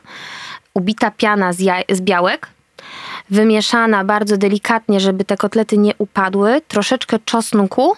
[0.75, 2.49] ubita piana z, jaj- z białek,
[3.31, 7.93] wymieszana bardzo delikatnie, żeby te kotlety nie upadły, troszeczkę czosnku,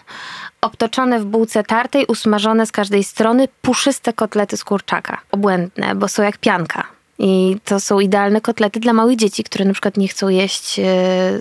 [0.61, 5.21] obtoczone w bułce tartej, usmażone z każdej strony, puszyste kotlety z kurczaka.
[5.31, 6.92] Obłędne, bo są jak pianka.
[7.19, 10.83] I to są idealne kotlety dla małych dzieci, które na przykład nie chcą jeść e,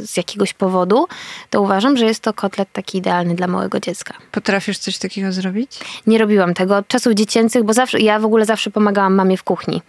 [0.05, 1.07] z jakiegoś powodu.
[1.49, 4.13] To uważam, że jest to kotlet taki idealny dla małego dziecka.
[4.31, 5.79] Potrafisz coś takiego zrobić?
[6.07, 9.43] Nie robiłam tego od czasów dziecięcych, bo zawsze, ja w ogóle zawsze pomagałam mamie w
[9.43, 9.81] kuchni.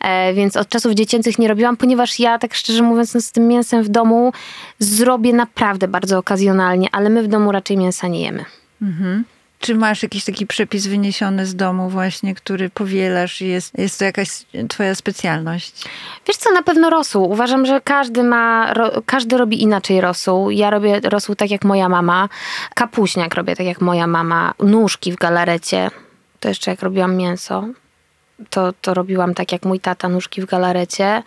[0.00, 3.48] E, więc od czasów dziecięcych nie robiłam, ponieważ ja tak szczerze mówiąc no, z tym
[3.48, 4.32] mięsem w domu
[4.78, 8.44] zrobię naprawdę bardzo okazjonalnie, ale my w domu raczej mięsa nie jemy.
[9.58, 14.28] Czy masz jakiś taki przepis wyniesiony z domu właśnie, który powielasz jest, jest to jakaś
[14.68, 15.84] twoja specjalność?
[16.26, 17.30] Wiesz co, na pewno rosół.
[17.30, 20.50] Uważam, że każdy ma, ro, każdy robi inaczej rosół.
[20.50, 22.28] Ja robię rosół tak jak moja mama.
[22.74, 24.54] Kapuśniak robię tak jak moja mama.
[24.58, 25.90] Nóżki w galarecie.
[26.40, 27.64] To jeszcze jak robiłam mięso,
[28.50, 31.22] to, to robiłam tak jak mój tata, nóżki w galarecie.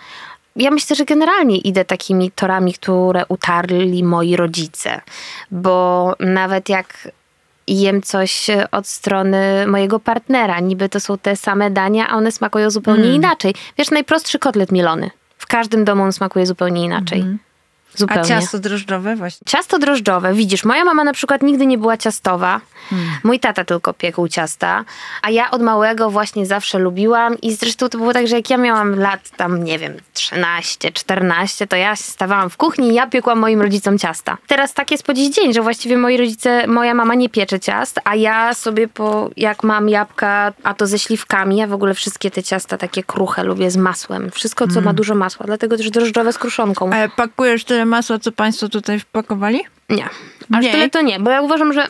[0.56, 5.02] Ja myślę, że generalnie idę takimi torami, które utarli moi rodzice.
[5.52, 7.12] Bo nawet jak
[7.70, 10.60] jem coś od strony mojego partnera.
[10.60, 13.54] Niby to są te same dania, a one smakują zupełnie inaczej.
[13.78, 15.10] Wiesz, najprostszy kotlet mielony.
[15.38, 17.24] W każdym domu on smakuje zupełnie inaczej.
[17.96, 18.22] Zupełnie.
[18.22, 19.46] A ciasto drożdżowe właśnie?
[19.46, 22.62] Ciasto drożdżowe, widzisz, moja mama na przykład nigdy nie była ciastowa.
[23.24, 24.86] Mój tata tylko piekł ciasta,
[25.22, 28.58] a ja od małego właśnie zawsze lubiłam i zresztą to było tak, że jak ja
[28.58, 33.40] miałam lat tam, nie wiem, 13, 14, to ja stawałam w kuchni i ja piekłam
[33.40, 34.38] moim rodzicom ciasta.
[34.48, 38.00] Teraz tak jest po dziś dzień, że właściwie moi rodzice, moja mama nie piecze ciast,
[38.04, 42.32] a ja sobie po, jak mam jabłka, a to ze śliwkami, ja w ogóle wszystkie
[42.32, 44.32] te ciasta takie kruche lubię z masłem.
[44.32, 46.90] Wszystko, co ma dużo masła, dlatego też drożdżowe z kruszonką.
[46.94, 49.62] Ale pakujesz tyle masła, co państwo tutaj wpakowali?
[49.90, 50.10] Nie.
[50.54, 50.72] Aż Nie?
[50.72, 51.88] tyle to nie, bo ja uważam, że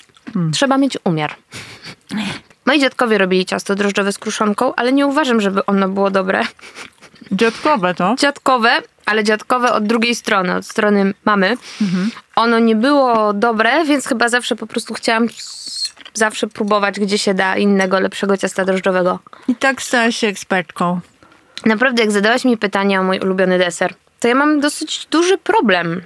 [0.53, 1.35] trzeba mieć umiar.
[2.65, 6.43] Moi dziadkowie robili ciasto drożdżowe z kruszonką, ale nie uważam, żeby ono było dobre.
[7.31, 8.15] Dziadkowe to?
[8.19, 8.69] Dziadkowe,
[9.05, 11.57] ale dziadkowe od drugiej strony, od strony mamy.
[12.35, 15.27] Ono nie było dobre, więc chyba zawsze po prostu chciałam
[16.13, 19.19] zawsze próbować, gdzie się da innego, lepszego ciasta drożdżowego.
[19.47, 20.99] I tak stałaś się ekspertką.
[21.65, 26.01] Naprawdę, jak zadałaś mi pytanie o mój ulubiony deser, to ja mam dosyć duży problem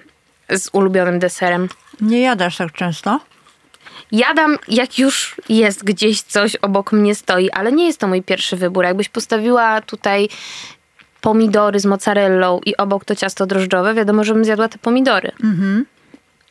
[0.49, 1.69] z ulubionym deserem.
[2.01, 3.19] Nie jadasz tak często?
[4.11, 8.55] Jadam, jak już jest gdzieś coś obok mnie stoi, ale nie jest to mój pierwszy
[8.55, 8.83] wybór.
[8.85, 10.29] Jakbyś postawiła tutaj
[11.21, 15.31] pomidory z mozzarellą i obok to ciasto drożdżowe, wiadomo, że bym zjadła te pomidory.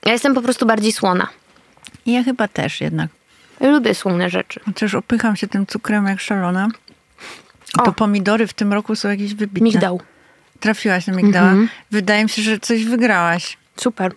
[0.06, 1.28] Ja jestem po prostu bardziej słona.
[2.06, 3.10] Ja chyba też jednak.
[3.60, 4.60] Lubię słone rzeczy.
[4.64, 6.68] Chociaż opycham się tym cukrem jak szalona.
[7.78, 7.82] O.
[7.82, 9.64] To pomidory w tym roku są jakieś wybitne.
[9.64, 10.00] Migdał.
[10.62, 11.54] Trafiłaś na migdała.
[11.90, 13.56] Wydaje mi się, że coś wygrałaś.
[13.76, 14.12] Super.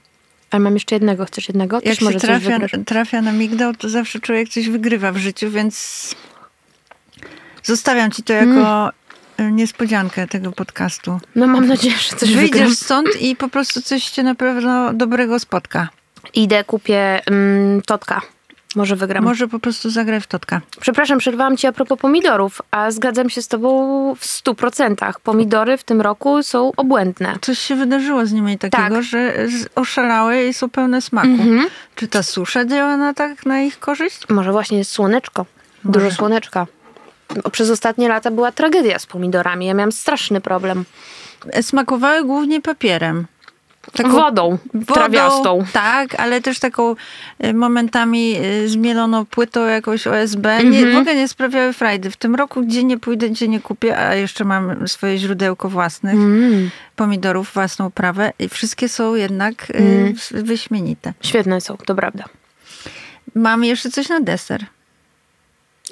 [0.51, 1.25] Ale mam jeszcze jednego.
[1.25, 1.75] Chcesz jednego?
[1.75, 5.51] Jak Też się może trafia, trafia na migdał, to zawsze człowiek coś wygrywa w życiu,
[5.51, 6.15] więc
[7.63, 8.91] zostawiam ci to jako
[9.39, 11.19] y, niespodziankę tego podcastu.
[11.35, 12.49] No mam nadzieję, że coś wygram.
[12.49, 15.89] Wyjdziesz stąd i po prostu coś cię na pewno dobrego spotka.
[16.33, 18.21] Idę, kupię mm, totka.
[18.75, 19.23] Może wygram.
[19.23, 20.61] Może po prostu zagraj w totka.
[20.79, 25.19] Przepraszam, przerwałam ci a propos pomidorów, a zgadzam się z tobą w stu procentach.
[25.19, 27.35] Pomidory w tym roku są obłędne.
[27.41, 29.03] Coś się wydarzyło z nimi takiego, Tak.
[29.03, 29.33] że
[29.75, 31.27] oszalały i są pełne smaku.
[31.27, 31.65] Mhm.
[31.95, 34.29] Czy ta susza działa na tak na ich korzyść?
[34.29, 35.45] Może właśnie jest słoneczko.
[35.85, 36.67] Dużo słoneczka.
[37.43, 39.65] Bo Przez ostatnie lata była tragedia z pomidorami.
[39.65, 40.85] Ja miałam straszny problem.
[41.61, 43.25] Smakowały głównie papierem.
[43.93, 44.57] Taką Wodą,
[44.93, 45.65] trawiastą.
[45.73, 46.95] Tak, ale też taką
[47.45, 50.43] y, momentami y, zmieloną płytą jakąś OSB.
[50.45, 50.93] Nie, Mhm.
[50.93, 52.11] w ogóle nie sprawiały frajdy.
[52.11, 56.13] W tym roku gdzie nie pójdę, gdzie nie kupię, a jeszcze mam swoje źródełko własnych
[56.13, 56.69] Mm.
[56.95, 60.13] pomidorów, własną uprawę i wszystkie są jednak y, Mm.
[60.31, 61.13] wyśmienite.
[61.21, 62.23] Świetne są, to prawda.
[63.35, 64.65] Mam jeszcze coś na deser.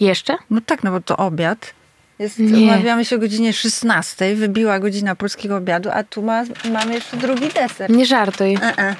[0.01, 0.35] Jeszcze?
[0.49, 1.73] No tak, no bo to obiad.
[2.19, 7.17] Jest, umawiamy się o godzinie 16, wybiła godzina polskiego obiadu, a tu ma, mamy jeszcze
[7.17, 7.89] drugi deser.
[7.91, 8.57] Nie żartuj.
[8.61, 8.95] E-e.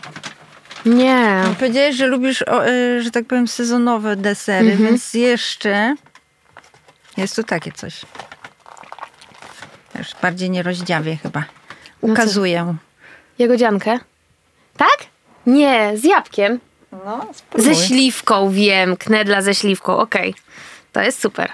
[0.86, 1.44] Nie.
[1.60, 4.90] Powiedziałeś, że lubisz, o, y, że tak powiem, sezonowe desery, Mhm.
[4.90, 5.96] więc jeszcze
[7.18, 8.02] jest tu takie coś.
[10.00, 11.40] Już bardziej nie rozdziawię chyba.
[11.40, 12.14] No?
[12.14, 12.76] Ukazuję.
[13.40, 14.00] Jagodziankę?
[14.78, 14.98] Tak?
[15.46, 16.60] Nie, z jabłkiem.
[17.06, 18.98] No, Ze śliwką, wiem.
[18.98, 20.36] Knedla ze śliwką, okej.
[20.92, 21.50] To jest super.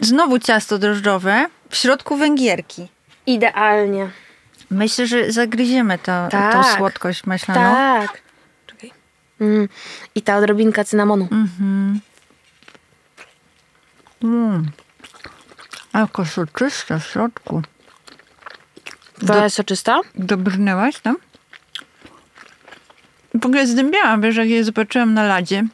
[0.00, 2.88] Znowu ciasto drożdżowe, w środku węgierki.
[3.26, 4.10] Idealnie.
[4.70, 6.76] Myślę, że zagryziemy to, tą Tak.
[6.76, 7.60] słodkość maślaną.
[7.74, 8.22] Tak.
[8.66, 8.92] Czekaj.
[9.40, 9.68] Mm.
[10.14, 11.28] I ta odrobinka cynamonu.
[14.22, 14.70] Mm.
[15.92, 17.62] Alko soczyste w środku.
[19.26, 20.00] To jest soczysta?
[20.14, 21.16] Dobrnęłaś tam?
[23.34, 25.64] W ogóle zdębiałam, wiesz, jak je zobaczyłam na ladzie,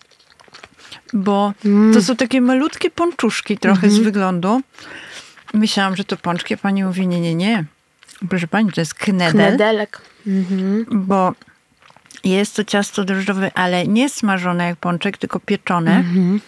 [1.13, 1.53] bo
[1.95, 4.61] to są takie malutkie pączuszki trochę z wyglądu.
[5.55, 7.65] Myślałam, że to pączki, a pani mówi, nie, nie, nie.
[8.29, 10.01] Proszę pani, to jest knedel, Knedelek.
[10.27, 10.87] Mhm.
[10.91, 11.33] bo
[12.25, 15.97] jest to ciasto drożdżowe, ale nie smażone jak pączek, tylko pieczone.
[15.97, 16.41] Mhm.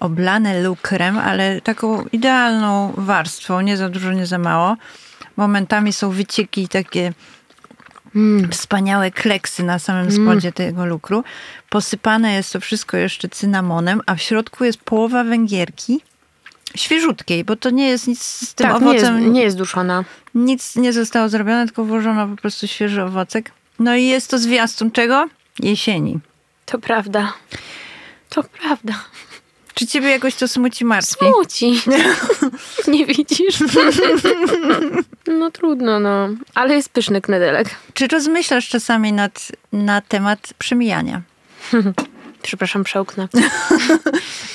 [0.00, 4.76] Oblane lukrem, ale taką idealną warstwą, nie za dużo, nie za mało.
[5.36, 7.12] momentami są wycieki takie
[8.16, 8.50] Mm.
[8.50, 11.24] wspaniałe kleksy na samym spodzie tego lukru.
[11.70, 16.00] Posypane jest to wszystko jeszcze cynamonem, a w środku jest połowa węgierki.
[16.76, 19.32] Świeżutkiej, bo to nie jest nic z tym tak, nie jest, owocem.
[19.32, 20.04] nie jest duszona.
[20.34, 23.50] Nic nie zostało zrobione, tylko włożono po prostu świeży owocek.
[23.78, 25.28] No i jest to zwiastun czego?
[25.60, 26.18] Jesieni.
[26.66, 27.32] To prawda.
[28.28, 28.94] To prawda.
[29.74, 31.24] Czy ciebie jakoś to smuci martwi?
[31.32, 31.80] Smuci.
[32.94, 33.58] nie widzisz?
[35.38, 36.28] no trudno, no.
[36.54, 37.70] Ale jest pyszny knedelek.
[37.94, 41.22] Czy rozmyślasz czasami nad, na temat przemijania?
[42.42, 43.28] Przepraszam, przełknę.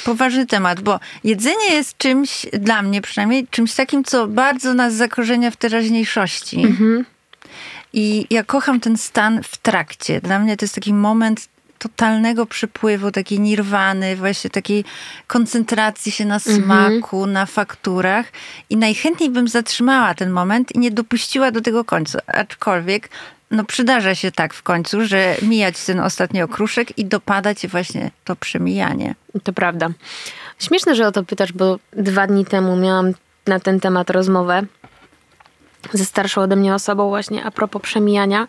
[0.05, 5.51] Poważny temat, bo jedzenie jest czymś, dla mnie przynajmniej, czymś takim, co bardzo nas zakorzenia
[5.51, 6.63] w teraźniejszości.
[7.93, 10.21] I ja kocham ten stan w trakcie.
[10.21, 11.47] Dla mnie to jest taki moment
[11.79, 14.85] totalnego przepływu, takiej nirwany, właśnie takiej
[15.27, 18.25] koncentracji się na smaku, na fakturach.
[18.69, 22.19] I najchętniej bym zatrzymała ten moment i nie dopuściła do tego końca.
[22.27, 23.09] Aczkolwiek
[23.51, 28.11] no przydarza się tak w końcu, że mijać ten ostatni okruszek i dopada cię właśnie
[28.23, 29.15] to przemijanie.
[29.43, 29.89] To prawda.
[30.59, 33.13] Śmieszne, że o to pytasz, bo dwa dni temu miałam
[33.47, 34.63] na ten temat rozmowę
[35.93, 38.47] ze starszą ode mnie osobą właśnie a propos przemijania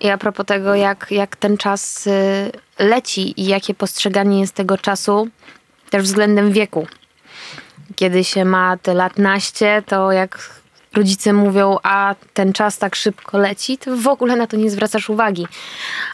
[0.00, 4.78] i a propos tego, jak, jak ten czas y, leci i jakie postrzeganie jest tego
[4.78, 5.28] czasu
[5.90, 6.86] też względem wieku.
[7.96, 10.60] Kiedy się ma te lat naście, to jak
[10.96, 15.10] rodzice mówią, a ten czas tak szybko leci, to w ogóle na to nie zwracasz
[15.10, 15.46] uwagi.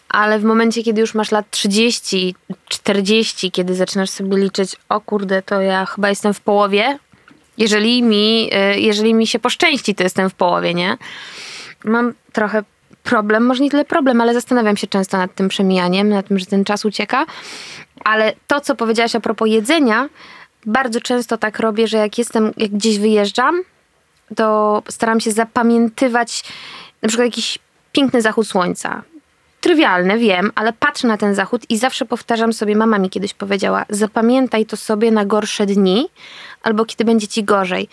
[0.09, 2.35] Ale w momencie, kiedy już masz lat 30,
[2.69, 6.99] 40, kiedy zaczynasz sobie liczyć, o kurde, to ja chyba jestem w połowie.
[7.59, 10.97] Jeżeli mi, y, jeżeli mi się poszczęści, to jestem w połowie, nie?
[11.85, 12.63] Mam trochę
[13.03, 16.47] problem, może nie tyle problem, ale zastanawiam się często nad tym przemijaniem, nad tym, że
[16.47, 17.27] ten czas ucieka.
[18.05, 20.09] Ale to, co powiedziałaś a propos jedzenia,
[20.67, 23.63] bardzo często tak robię, że jak jestem, jak gdzieś wyjeżdżam,
[24.37, 26.45] to staram się zapamiętywać
[27.03, 27.59] na przykład jakiś
[27.93, 29.03] piękny zachód słońca.
[29.61, 33.85] Trywialne, wiem, ale patrzę na ten zachód i zawsze powtarzam sobie, mama mi kiedyś powiedziała,
[33.89, 36.09] zapamiętaj to sobie na gorsze dni,
[36.63, 37.89] albo kiedy będzie ci gorzej.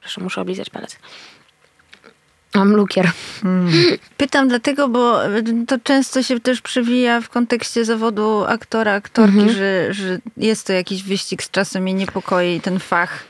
[0.00, 0.98] Proszę, muszę oblizać palec.
[2.54, 3.10] Mam lukier.
[4.16, 5.20] Pytam dlatego, bo
[5.66, 11.02] to często się też przewija w kontekście zawodu aktora, aktorki, że, że jest to jakiś
[11.02, 13.24] wyścig z czasem i niepokoi ten fach.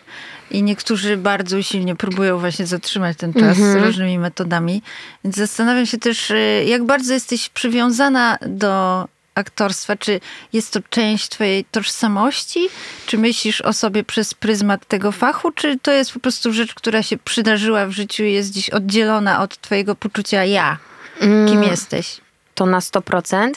[0.51, 4.83] I niektórzy bardzo silnie próbują właśnie zatrzymać ten czas różnymi metodami.
[5.25, 9.97] Więc zastanawiam się też, y, jak bardzo jesteś przywiązana do aktorstwa.
[9.97, 10.21] Czy
[10.53, 12.69] jest to część twojej tożsamości?
[13.07, 15.53] Czy myślisz o sobie przez pryzmat tego fachu?
[15.53, 19.43] Czy to jest po prostu rzecz, która się przydarzyła w życiu i jest dziś oddzielona
[19.43, 20.79] od twojego poczucia ja?
[21.21, 22.21] Kim jesteś?
[22.61, 23.53] to na 100%,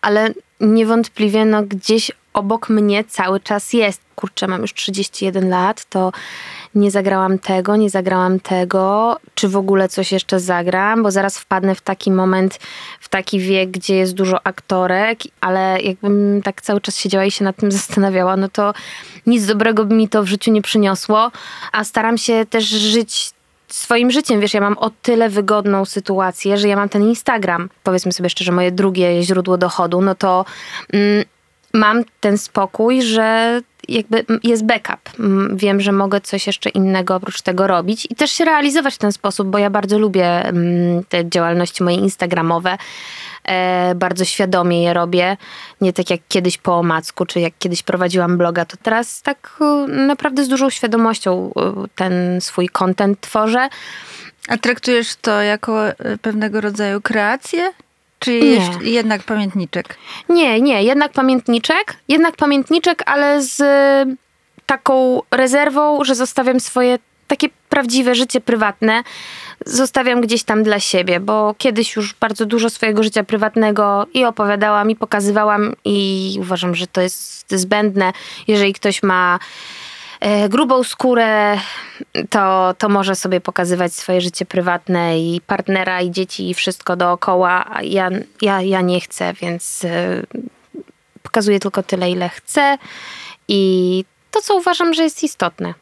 [0.00, 4.00] ale niewątpliwie no, gdzieś obok mnie cały czas jest.
[4.16, 6.12] Kurczę, mam już 31 lat, to
[6.74, 11.74] nie zagrałam tego, nie zagrałam tego, czy w ogóle coś jeszcze zagram, bo zaraz wpadnę
[11.74, 12.58] w taki moment,
[13.00, 17.44] w taki wiek, gdzie jest dużo aktorek, ale jakbym tak cały czas siedziała i się
[17.44, 18.74] nad tym zastanawiała, no to
[19.26, 21.30] nic dobrego by mi to w życiu nie przyniosło,
[21.72, 23.32] a staram się też żyć
[23.68, 24.40] swoim życiem.
[24.40, 27.68] Wiesz, ja mam o tyle wygodną sytuację, że ja mam ten Instagram.
[27.82, 30.44] Powiedzmy sobie szczerze, moje drugie źródło dochodu, no to
[30.92, 31.24] mm,
[31.72, 35.10] mam ten spokój, że jakby jest backup.
[35.52, 39.12] Wiem, że mogę coś jeszcze innego oprócz tego robić i też się realizować w ten
[39.12, 40.52] sposób, bo ja bardzo lubię
[41.08, 42.78] te działalności moje instagramowe.
[43.48, 45.36] E, bardzo świadomie je robię.
[45.80, 49.86] Nie tak jak kiedyś po omacku, czy jak kiedyś prowadziłam bloga, to teraz tak e,
[49.88, 53.68] naprawdę z dużą świadomością e, ten swój content tworzę.
[54.48, 55.82] A traktujesz to jako
[56.22, 57.72] pewnego rodzaju kreację?
[58.18, 58.40] Czy
[58.82, 59.98] jednak pamiętniczek?
[60.28, 64.16] Nie, nie, jednak pamiętniczek, jednak pamiętniczek, ale z y,
[64.66, 69.02] taką rezerwą, że zostawiam swoje takie prawdziwe życie prywatne,
[69.66, 74.90] zostawiam gdzieś tam dla siebie, bo kiedyś już bardzo dużo swojego życia prywatnego i opowiadałam,
[74.90, 78.12] i pokazywałam, i uważam, że to jest zbędne.
[78.48, 79.38] Jeżeli ktoś ma
[80.48, 81.58] grubą skórę,
[82.30, 87.64] to, to może sobie pokazywać swoje życie prywatne i partnera, i dzieci, i wszystko dookoła.
[87.82, 88.10] Ja,
[88.42, 90.22] ja, ja nie chcę, więc e,
[91.22, 92.78] pokazuję tylko tyle, ile chcę
[93.48, 95.74] i to, co uważam, że jest istotne.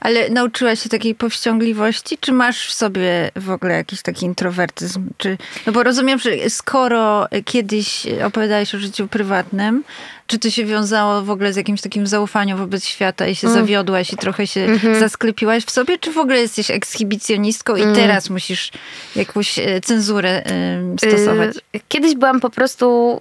[0.00, 2.18] Ale nauczyłaś się takiej powściągliwości?
[2.20, 5.08] Czy masz w sobie w ogóle jakiś taki introwertyzm?
[5.16, 9.84] Czy, no bo rozumiem, że skoro kiedyś opowiadałeś o życiu prywatnym,
[10.26, 14.12] czy to się wiązało w ogóle z jakimś takim zaufaniem wobec świata i się zawiodłaś
[14.12, 14.66] i trochę się
[15.00, 15.98] zasklepiłaś w sobie?
[15.98, 18.70] Czy w ogóle jesteś ekshibicjonistką i teraz musisz
[19.16, 21.56] jakąś e, cenzurę e, stosować?
[21.56, 23.20] Y, Kiedyś byłam po prostu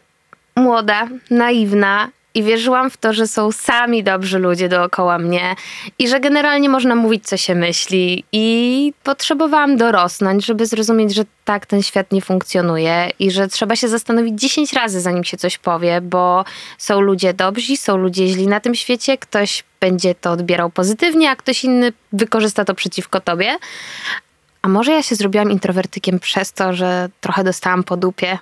[0.56, 5.56] młoda, naiwna i wierzyłam w to, że są sami dobrzy ludzie dookoła mnie
[6.00, 8.24] i że generalnie można mówić, co się myśli.
[8.32, 13.88] I potrzebowałam dorosnąć, żeby zrozumieć, że tak ten świat nie funkcjonuje i że trzeba się
[13.88, 16.46] zastanowić 10 razy, zanim się coś powie, bo
[16.78, 21.36] są ludzie dobrzy, są ludzie źli na tym świecie, ktoś będzie to odbierał pozytywnie, a
[21.36, 23.58] ktoś inny wykorzysta to przeciwko tobie.
[24.62, 28.38] A może ja się zrobiłam introwertykiem przez to, że trochę dostałam po dupie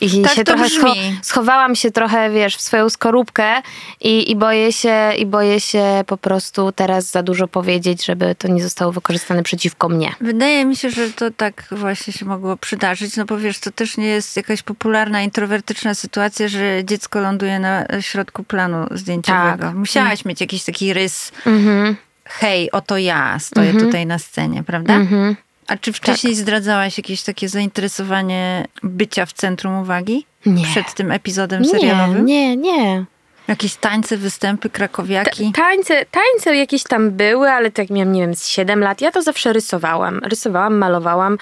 [0.00, 3.62] i Tak się trochę scho- schowałam się trochę, wiesz, w swoją skorupkę
[4.00, 8.48] i, i boję się, i boję się po prostu teraz za dużo powiedzieć, żeby to
[8.48, 10.12] nie zostało wykorzystane przeciwko mnie.
[10.20, 13.96] Wydaje mi się, że to tak właśnie się mogło przydarzyć, no bo wiesz, to też
[13.96, 19.64] nie jest jakaś popularna, introwertyczna sytuacja, że dziecko ląduje na środku planu zdjęciowego.
[19.66, 19.74] Tak.
[19.74, 21.96] Musiałaś mieć jakiś taki rys, Mhm.
[22.24, 24.94] hej, oto ja stoję tutaj na scenie, prawda?
[24.94, 25.36] Mhm.
[25.68, 30.26] A czy wcześniej zdradzałaś jakieś takie zainteresowanie bycia w centrum uwagi?
[30.46, 30.64] Nie.
[30.64, 32.26] Przed tym epizodem serialowym?
[32.26, 33.04] Nie, nie, nie.
[33.48, 35.52] Jakieś tańce, występy, krakowiaki?
[35.52, 39.00] Tańce, tańce jakieś tam były, ale tak miałam, nie wiem, z 7 lat.
[39.00, 40.18] Ja to zawsze rysowałam.
[40.18, 41.38] Rysowałam, malowałam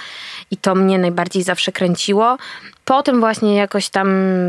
[0.51, 2.37] i to mnie najbardziej zawsze kręciło.
[2.85, 4.09] Potem właśnie jakoś tam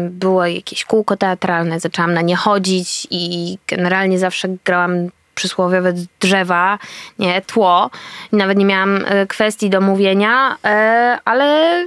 [0.10, 6.80] było jakieś kółko teatralne, zaczęłam na nie chodzić i generalnie zawsze grałam przysłowiowe drzewa,
[7.20, 7.90] nie, tło.
[8.34, 11.86] I nawet nie miałam e, kwestii do mówienia, e, ale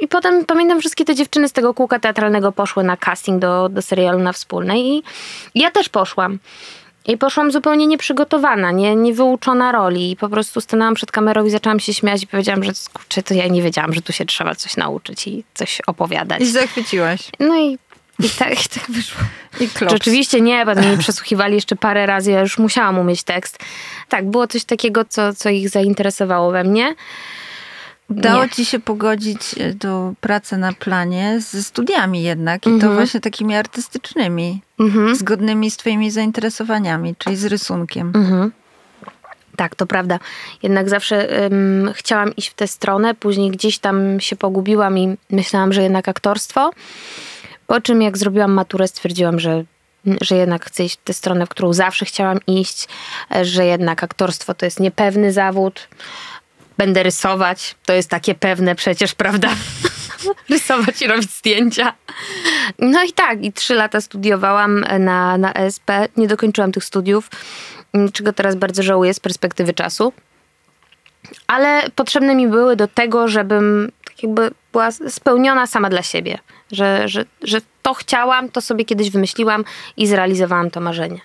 [0.00, 3.82] i potem pamiętam, wszystkie te dziewczyny z tego kółka teatralnego poszły na casting do, do
[3.82, 5.02] serialu na wspólnej i
[5.54, 6.38] ja też poszłam.
[7.08, 10.10] I poszłam zupełnie nieprzygotowana, nie, niewyuczona roli.
[10.10, 13.34] I po prostu stanęłam przed kamerą i zaczęłam się śmiać i powiedziałam, że kurczę, to
[13.34, 16.40] ja nie wiedziałam, że tu się trzeba coś nauczyć i coś opowiadać.
[16.40, 17.30] I zachwyciłaś.
[17.40, 17.78] No i,
[18.18, 19.20] i, tak, i tak wyszło.
[19.60, 19.92] I klops.
[19.92, 23.58] Rzeczywiście nie, potem mnie przesłuchiwali jeszcze parę razy, ja już musiałam umieć tekst.
[24.08, 26.94] Tak, było coś takiego, co, co ich zainteresowało we mnie.
[28.10, 28.50] Udało Nie.
[28.50, 32.94] ci się pogodzić e, tą pracę na planie ze studiami jednak i to Mhm.
[32.94, 35.16] właśnie takimi artystycznymi, Mhm.
[35.16, 38.12] zgodnymi z twoimi zainteresowaniami, czyli z rysunkiem.
[38.14, 38.52] Mhm.
[39.56, 40.18] Tak, to prawda.
[40.62, 45.72] Jednak zawsze ym, chciałam iść w tę stronę, później gdzieś tam się pogubiłam i myślałam,
[45.72, 46.70] że jednak aktorstwo.
[47.66, 49.64] Po czym jak zrobiłam maturę, stwierdziłam, że,
[50.20, 52.88] że jednak chcę iść w tę stronę, w którą zawsze chciałam iść,
[53.42, 55.88] że jednak aktorstwo to jest niepewny zawód.
[56.78, 59.48] Będę rysować, to jest takie pewne przecież, prawda?
[60.50, 61.92] rysować i robić zdjęcia.
[62.78, 65.90] No i tak, i trzy lata studiowałam na, na ESP.
[66.16, 67.30] Nie dokończyłam tych studiów,
[68.12, 70.12] czego teraz bardzo żałuję z perspektywy czasu.
[71.46, 76.38] Ale potrzebne mi były do tego, żebym tak jakby była spełniona sama dla siebie.
[76.72, 79.64] Że, że, że to chciałam, to sobie kiedyś wymyśliłam
[79.96, 81.20] i zrealizowałam to marzenie.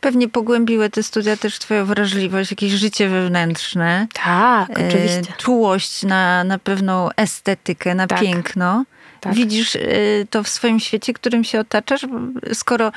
[0.00, 4.06] Pewnie pogłębiły te studia też twoją wrażliwość, jakieś życie wewnętrzne.
[4.12, 5.32] Tak, e, oczywiście.
[5.38, 8.20] Czułość na, na pewną estetykę, na Tak.
[8.20, 8.84] piękno.
[9.20, 9.34] Tak.
[9.34, 9.80] Widzisz e,
[10.30, 12.06] to w swoim świecie, którym się otaczasz?
[12.52, 12.92] Skoro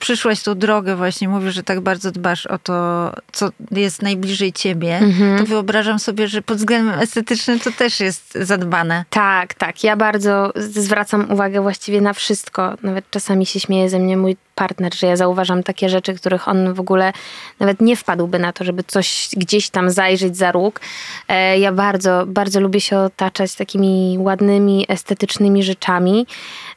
[0.00, 4.96] przyszłaś tą drogę właśnie, mówisz, że tak bardzo dbasz o to, co jest najbliżej ciebie,
[4.96, 5.38] Mhm.
[5.38, 9.04] to wyobrażam sobie, że pod względem estetycznym to też jest zadbane.
[9.10, 9.84] Tak, tak.
[9.84, 12.74] Ja bardzo zwracam uwagę właściwie na wszystko.
[12.82, 16.74] Nawet czasami się śmieje ze mnie mój partner, że ja zauważam takie rzeczy, których on
[16.74, 17.12] w ogóle
[17.60, 20.80] nawet nie wpadłby na to, żeby coś gdzieś tam zajrzeć za róg.
[21.28, 26.26] E, Ja bardzo, bardzo lubię się otaczać takimi ładnymi, estetycznymi rzeczami.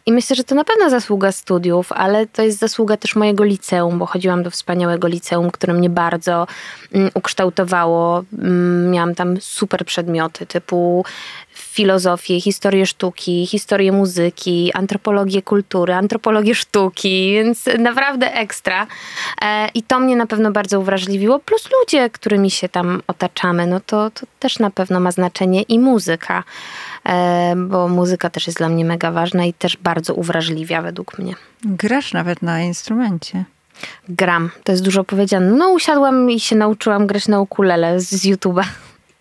[0.07, 3.99] I myślę, że to na pewno zasługa studiów, ale to jest zasługa też mojego liceum,
[3.99, 6.47] bo chodziłam do wspaniałego liceum, które mnie bardzo
[6.93, 8.23] mm, ukształtowało.
[8.39, 11.05] Mm, Miałam tam super przedmioty typu
[11.53, 18.87] filozofię, historię sztuki, historię muzyki, antropologię kultury, antropologię sztuki, więc naprawdę ekstra.
[19.41, 23.79] E, I to mnie na pewno bardzo uwrażliwiło, plus ludzie, którymi się tam otaczamy, no
[23.85, 26.43] to, to też na pewno ma znaczenie i muzyka,
[27.57, 31.33] bo muzyka też jest dla mnie mega ważna i też bardzo uwrażliwia według mnie.
[31.63, 33.43] Grasz nawet na instrumencie.
[34.09, 35.51] Gram, to jest dużo powiedziane.
[35.51, 38.63] No usiadłam i się nauczyłam grać na ukulele z, z YouTube'a.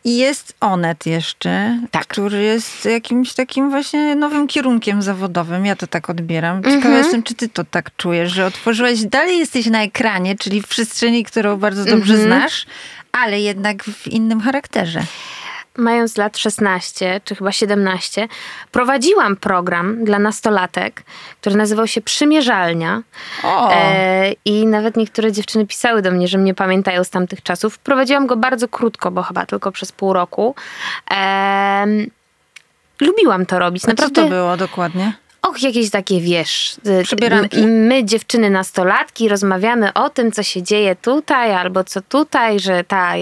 [0.07, 2.07] I jest Onet jeszcze, Tak.
[2.07, 5.67] który jest jakimś takim właśnie nowym kierunkiem zawodowym.
[5.67, 6.57] Ja to tak odbieram.
[6.63, 6.97] Ciekawa Mhm.
[6.97, 11.25] jestem, czy ty to tak czujesz, że otworzyłaś, dalej jesteś na ekranie, czyli w przestrzeni,
[11.25, 12.23] którą bardzo dobrze Mhm.
[12.41, 12.67] znasz,
[13.13, 15.03] ale jednak w innym charakterze.
[15.77, 18.29] Mając lat 16 czy chyba 17,
[18.71, 21.03] prowadziłam program dla nastolatek,
[21.41, 23.03] który nazywał się Przymierzalnia.
[23.45, 23.73] O!
[23.73, 27.79] E, I nawet niektóre dziewczyny pisały do mnie, że mnie pamiętają z tamtych czasów.
[27.79, 30.55] Prowadziłam go bardzo krótko, bo chyba tylko przez pół roku.
[31.11, 31.87] E,
[33.01, 33.85] lubiłam to robić.
[33.85, 35.13] A co Naprawdę to było dokładnie?
[35.49, 37.61] Och, jakieś takie, wiesz, y, Przybieranki?
[37.61, 42.85] m- my dziewczyny nastolatki rozmawiamy o tym, co się dzieje tutaj albo co tutaj, że
[42.85, 43.13] ta,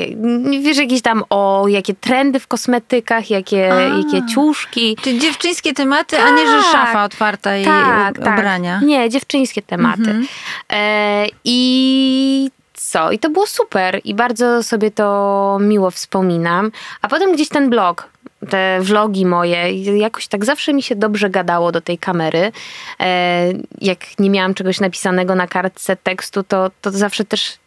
[0.63, 3.81] wiesz, jakieś tam o, jakie trendy w kosmetykach, jakie, A.
[3.81, 4.97] jakie ciuszki.
[5.03, 6.73] Czyli dziewczyńskie tematy, a nie, że Tak.
[6.73, 8.35] szafa otwarta i tak, tak.
[8.39, 8.81] ubrania.
[8.85, 10.01] Nie, dziewczyńskie tematy.
[10.01, 10.27] Mhm.
[10.73, 13.11] E, I co?
[13.13, 16.73] I to było super i bardzo sobie to miło wspominam.
[17.03, 18.09] A potem gdzieś ten blog,
[18.51, 22.53] te vlogi moje, jakoś tak zawsze mi się dobrze gadało do tej kamery.
[23.01, 27.59] E, jak nie miałam czegoś napisanego na kartce tekstu, to, to zawsze też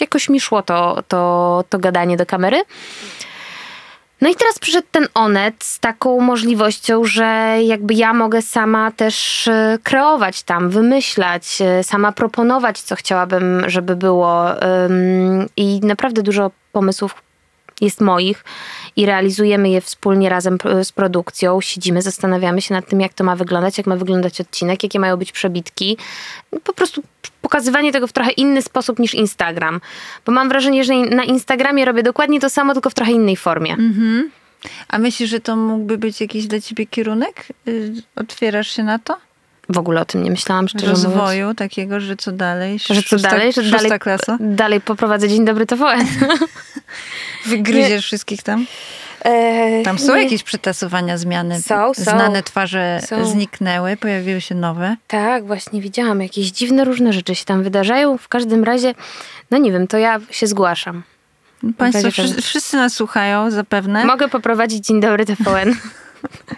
[0.00, 2.62] jakoś mi szło to, to, to gadanie do kamery.
[4.20, 9.48] No i teraz przyszedł ten Onet z taką możliwością, że jakby ja mogę sama też
[9.48, 14.46] e, kreować tam, wymyślać, e, sama proponować, co chciałabym, żeby było.
[15.56, 17.25] I naprawdę dużo pomysłów
[17.80, 18.44] jest moich
[18.96, 21.60] i realizujemy je wspólnie razem p- z produkcją.
[21.60, 25.16] Siedzimy, zastanawiamy się nad tym, jak to ma wyglądać, jak ma wyglądać odcinek, jakie mają
[25.16, 25.96] być przebitki.
[26.64, 27.02] Po prostu
[27.42, 29.80] pokazywanie tego w trochę inny sposób niż Instagram.
[30.26, 33.72] Bo mam wrażenie, że na Instagramie robię dokładnie to samo, tylko w trochę innej formie.
[33.72, 34.30] Mhm.
[34.88, 37.46] A myślisz, że to mógłby być jakiś dla ciebie kierunek?
[37.68, 39.16] Y, Otwierasz się na to?
[39.68, 41.04] W ogóle o tym nie myślałam, szczerze mówiąc.
[41.04, 42.78] Rozwoju takiego, że co dalej?
[42.78, 43.52] Że co dalej?
[43.52, 44.38] Że dalej, klasa?
[44.40, 46.06] dalej poprowadzę Dzień Dobry TVN.
[47.46, 48.66] Wygryziesz wszystkich tam?
[49.84, 51.62] Tam są jakieś przetasowania, zmiany?
[51.62, 52.02] Są, są.
[52.02, 53.26] Znane twarze Są.
[53.26, 54.96] zniknęły, pojawiły się nowe.
[55.06, 56.22] Tak, właśnie widziałam.
[56.22, 58.18] Jakieś dziwne, różne rzeczy się tam wydarzają.
[58.18, 58.94] W każdym razie,
[59.50, 61.02] no nie wiem, to ja się zgłaszam.
[61.78, 64.04] Państwo wszyscy, wszyscy nas słuchają zapewne.
[64.04, 65.74] Mogę poprowadzić Dzień Dobry TVN.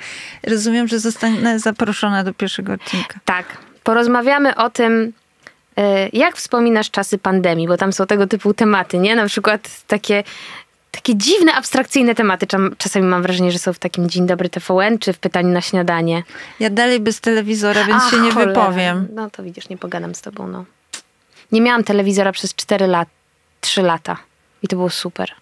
[0.51, 3.21] Rozumiem, że zostanę zaproszona do pierwszego odcinka.
[3.25, 3.47] tak.
[3.83, 5.13] Porozmawiamy o tym,
[5.77, 9.17] e, jak wspominasz czasy pandemii, bo tam są tego typu tematy, nie?
[9.17, 10.25] Na przykład takie,
[10.91, 12.47] takie dziwne, abstrakcyjne tematy.
[12.79, 16.23] Czasami mam wrażenie, że są w takim Dzień Dobry TVN, czy w pytaniu na śniadanie.
[16.61, 18.53] Ja dalej bez telewizora, więc Ach, się nie cholera.
[18.53, 19.09] wypowiem.
[19.15, 20.65] No to widzisz, nie pogadam z tobą, no.
[21.53, 23.11] Nie miałam telewizora przez 4 lata,
[23.61, 24.17] 3 lata.
[24.63, 25.33] I to było super.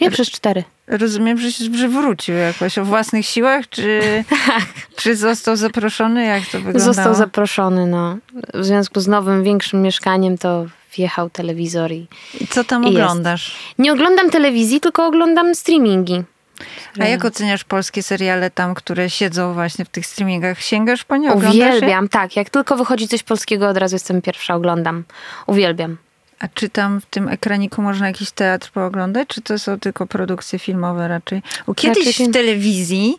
[0.00, 0.64] Nie, przez 4.
[0.86, 4.24] Rozumiem, że, się- że wrócił jakoś o własnych siłach, czy,
[4.96, 6.24] czy został zaproszony?
[6.24, 6.72] Jak to wyglądało?
[6.84, 6.94] Tak.
[6.94, 8.16] Został zaproszony, no.
[8.54, 10.66] W związku z nowym, większym mieszkaniem to
[10.96, 12.06] wjechał telewizor i...
[12.40, 12.96] I co tam I jest.
[12.98, 13.56] oglądasz?
[13.78, 16.22] Nie oglądam telewizji, tylko oglądam streamingi.
[17.00, 20.60] A jak oceniasz polskie seriale tam, które siedzą właśnie w tych streamingach?
[20.60, 21.32] Sięgasz po nie?
[21.32, 21.66] Oglądasz je?
[21.68, 22.36] Uwielbiam, tak.
[22.36, 25.04] Jak tylko wychodzi coś polskiego, od razu jestem pierwsza, oglądam.
[25.46, 25.96] Uwielbiam.
[26.38, 30.58] A czy tam w tym ekraniku można jakiś teatr pooglądać, czy to są tylko produkcje
[30.58, 31.42] filmowe raczej?
[31.66, 33.18] Bo kiedyś Raczej w telewizji...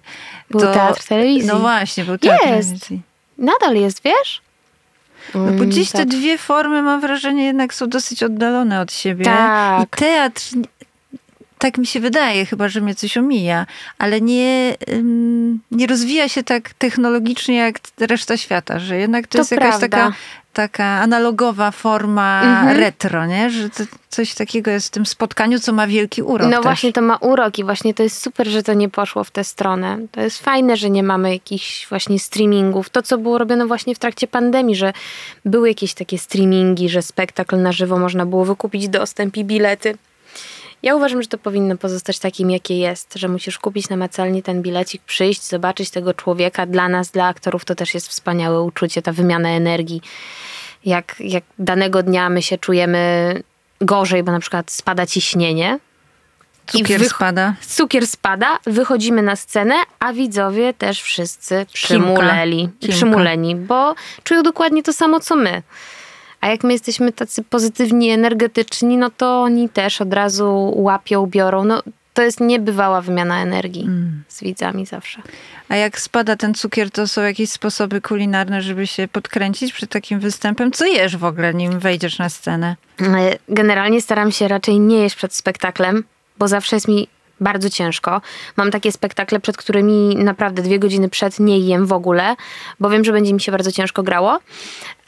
[0.49, 1.47] Był to, teatr w telewizji.
[1.47, 2.69] No właśnie, był teatr Jest.
[2.69, 3.01] telewizji.
[3.37, 4.41] Nadal jest, wiesz?
[5.35, 6.07] No bo Mm, dziś te tak.
[6.07, 9.25] dwie formy, mam wrażenie, jednak są dosyć oddalone od siebie.
[9.25, 9.83] Tak.
[9.83, 10.43] I teatr,
[11.57, 13.65] tak mi się wydaje, chyba że mnie coś omija,
[13.97, 14.75] ale nie,
[15.71, 19.87] nie rozwija się tak technologicznie jak reszta świata, że jednak to, To jest jakaś prawda.
[19.89, 20.13] taka,
[20.53, 22.77] taka analogowa forma Mhm.
[22.79, 23.49] retro, nie?
[23.49, 26.63] Że to, coś takiego jest w tym spotkaniu, co ma wielki urok No też.
[26.63, 29.43] właśnie to ma urok i właśnie to jest super, że to nie poszło w tę
[29.43, 29.97] stronę.
[30.11, 32.89] To jest fajne, że nie mamy jakichś właśnie streamingów.
[32.89, 34.93] To, co było robione właśnie w trakcie pandemii, że
[35.45, 39.97] były jakieś takie streamingi, że spektakl na żywo można było wykupić dostęp i bilety.
[40.85, 45.01] Ja uważam, że to powinno pozostać takim, jakie jest, że musisz kupić namacalnie ten bilecik,
[45.03, 46.65] przyjść, zobaczyć tego człowieka.
[46.65, 50.01] Dla nas, dla aktorów to też jest wspaniałe uczucie, ta wymiana energii.
[50.85, 53.33] Jak, jak danego dnia my się czujemy
[53.81, 55.79] gorzej, bo na przykład spada ciśnienie,
[56.67, 57.53] Cukier wych- spada.
[57.61, 62.95] cukier spada, wychodzimy na scenę, a widzowie też wszyscy przymuleli, Kimka.
[62.95, 65.61] przymuleni, bo czują dokładnie to samo, co my.
[66.45, 71.63] A jak my jesteśmy tacy pozytywni, energetyczni, no to oni też od razu łapią, biorą.
[71.63, 71.83] No,
[72.13, 74.23] to jest niebywała wymiana energii Mm.
[74.27, 75.21] z widzami zawsze.
[75.69, 80.19] A jak spada ten cukier, to są jakieś sposoby kulinarne, żeby się podkręcić przed takim
[80.19, 80.71] występem?
[80.71, 82.75] Co jesz w ogóle, nim wejdziesz na scenę?
[83.01, 86.03] E, Generalnie staram się raczej nie jeść przed spektaklem,
[86.37, 87.07] bo zawsze jest mi
[87.41, 88.21] bardzo ciężko.
[88.57, 92.35] Mam takie spektakle, przed którymi naprawdę dwie godziny przed nie jem w ogóle,
[92.79, 94.39] bo wiem, że będzie mi się bardzo ciężko grało.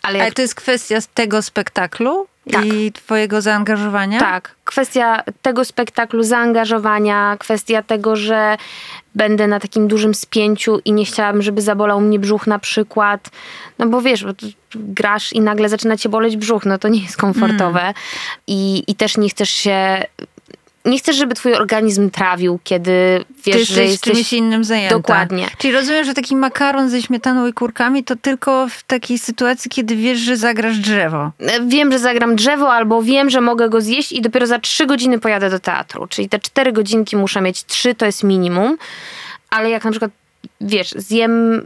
[0.07, 2.65] Ale Ale jak to jest kwestia tego spektaklu Tak.
[2.65, 4.19] i twojego zaangażowania?
[4.19, 8.57] Tak, kwestia tego spektaklu, zaangażowania, kwestia tego, że
[9.15, 13.29] będę na takim dużym spięciu i nie chciałabym, żeby zabolał mnie brzuch na przykład.
[13.79, 14.31] No bo wiesz, bo
[14.75, 17.93] grasz i nagle zaczyna cię boleć brzuch, no to nie jest komfortowe.
[18.47, 20.03] I, I też nie chcesz się...
[20.87, 24.95] Nie chcesz, żeby twój organizm trawił, kiedy wiesz, Ty że jesteś czymś innym zajęta.
[24.95, 25.47] Dokładnie.
[25.57, 29.95] Czyli rozumiem, że taki makaron ze śmietaną i kurkami to tylko w takiej sytuacji, kiedy
[29.95, 31.31] wiesz, że zagrasz drzewo.
[31.67, 35.19] wiem, że zagram drzewo, albo wiem, że mogę go zjeść i dopiero za trzy godziny
[35.19, 36.07] pojadę do teatru.
[36.07, 38.77] Czyli te cztery godzinki muszę mieć, trzy to jest minimum.
[39.49, 40.11] Ale jak na przykład,
[40.61, 41.65] wiesz, zjem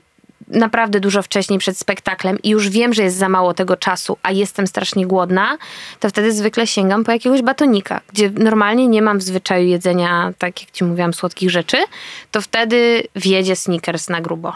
[0.51, 4.31] naprawdę dużo wcześniej przed spektaklem i już wiem, że jest za mało tego czasu, a
[4.31, 5.57] jestem strasznie głodna,
[5.99, 10.61] to wtedy zwykle sięgam po jakiegoś batonika, gdzie normalnie nie mam w zwyczaju jedzenia, tak
[10.61, 11.77] jak ci mówiłam, słodkich rzeczy,
[12.31, 14.53] to wtedy wjedzie sneakers na grubo.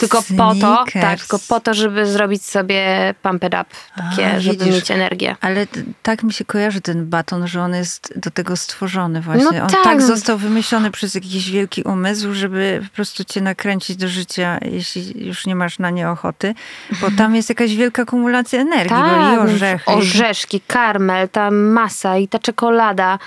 [0.00, 3.64] Tylko po to, tak, tylko po to, żeby zrobić sobie pump it up,
[3.96, 5.36] takie, A, żeby mieć energię.
[5.40, 5.66] Ale
[6.02, 9.44] tak mi się kojarzy ten baton, że on jest do tego stworzony właśnie.
[9.44, 9.84] No on tak.
[9.84, 15.26] tak został wymyślony przez jakiś wielki umysł, żeby po prostu cię nakręcić do życia, jeśli
[15.26, 16.54] już nie masz na nie ochoty.
[17.00, 19.84] Bo tam jest jakaś wielka kumulacja energii, bo i Tak, orzechy.
[19.90, 23.18] orzeszki, karmel, ta masa i ta czekolada.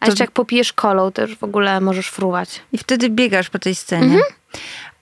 [0.00, 2.60] A To- jeszcze jak popijesz kolą, to już w ogóle możesz fruwać.
[2.72, 4.04] I wtedy biegasz po tej scenie.
[4.04, 4.22] Mhm.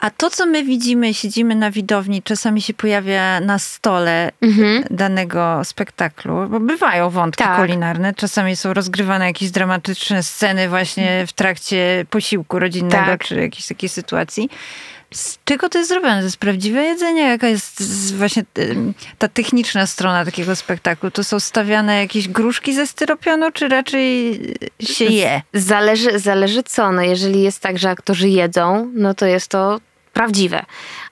[0.03, 4.85] A to, co my widzimy, siedzimy na widowni, czasami się pojawia na stole Mhm.
[4.91, 7.57] danego spektaklu, bo bywają wątki Tak.
[7.57, 13.25] kulinarne, czasami są rozgrywane jakieś dramatyczne sceny właśnie w trakcie posiłku rodzinnego, Tak.
[13.25, 14.49] czy jakiejś takiej sytuacji.
[15.15, 16.19] Z czego to jest zrobione?
[16.19, 17.23] To jest prawdziwe jedzenie?
[17.23, 17.83] Jaka jest
[18.17, 18.45] właśnie
[19.19, 21.11] ta techniczna strona takiego spektaklu?
[21.11, 24.41] To są stawiane jakieś gruszki ze styropianu, czy raczej
[24.81, 25.43] się je?
[25.55, 26.93] Zależy, zależy co.
[26.93, 29.81] No jeżeli jest tak, że aktorzy jedzą, no to jest to
[30.13, 30.65] prawdziwe.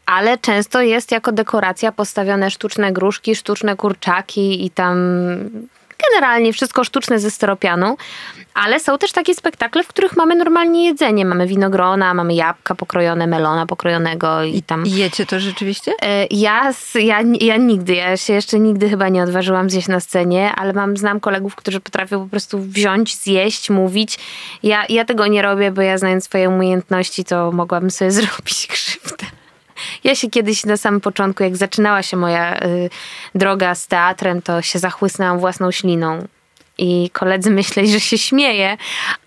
[0.06, 4.98] Ale często jest jako dekoracja postawione sztuczne gruszki, sztuczne kurczaki i tam
[6.10, 7.96] generalnie wszystko sztuczne ze styropianu.
[8.54, 11.24] Ale są też takie spektakle, w których mamy normalnie jedzenie.
[11.24, 14.86] Mamy winogrona, mamy jabłka pokrojone, melona pokrojonego i tam...
[14.86, 15.92] I jecie to rzeczywiście?
[16.02, 20.52] E, Ja, ja, ja nigdy, ja się jeszcze nigdy chyba nie odważyłam zjeść na scenie,
[20.56, 24.18] ale mam, znam kolegów, którzy potrafią po prostu wziąć, zjeść, mówić.
[24.62, 29.39] Ja, ja tego nie robię, bo ja znając swoje umiejętności, to mogłabym sobie zrobić krzywdę.
[30.04, 32.90] Ja się kiedyś na samym początku, jak zaczynała się moja y,
[33.34, 36.26] droga z teatrem, to się zachłysnęłam własną śliną.
[36.78, 38.76] I koledzy myśleli, że się śmieję,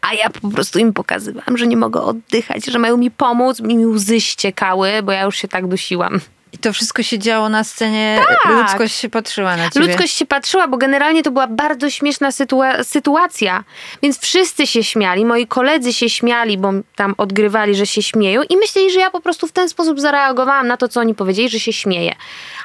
[0.02, 3.86] a ja po prostu im pokazywałam, że nie mogę oddychać, że mają mi pomóc, mi
[3.86, 6.20] łzy ściekały, bo ja już się tak dusiłam.
[6.54, 9.88] I to wszystko się działo na scenie, ludzkość się patrzyła na ciebie.
[9.88, 13.64] Ludzkość się patrzyła, bo generalnie to była bardzo śmieszna sytua- sytuacja,
[14.02, 18.58] więc wszyscy się śmiali, moi koledzy się śmiali, bo tam odgrywali, że się śmieją i
[18.58, 21.60] myśleli, że ja po prostu w ten sposób zareagowałam na to, co oni powiedzieli, że
[21.60, 22.16] się śmieję.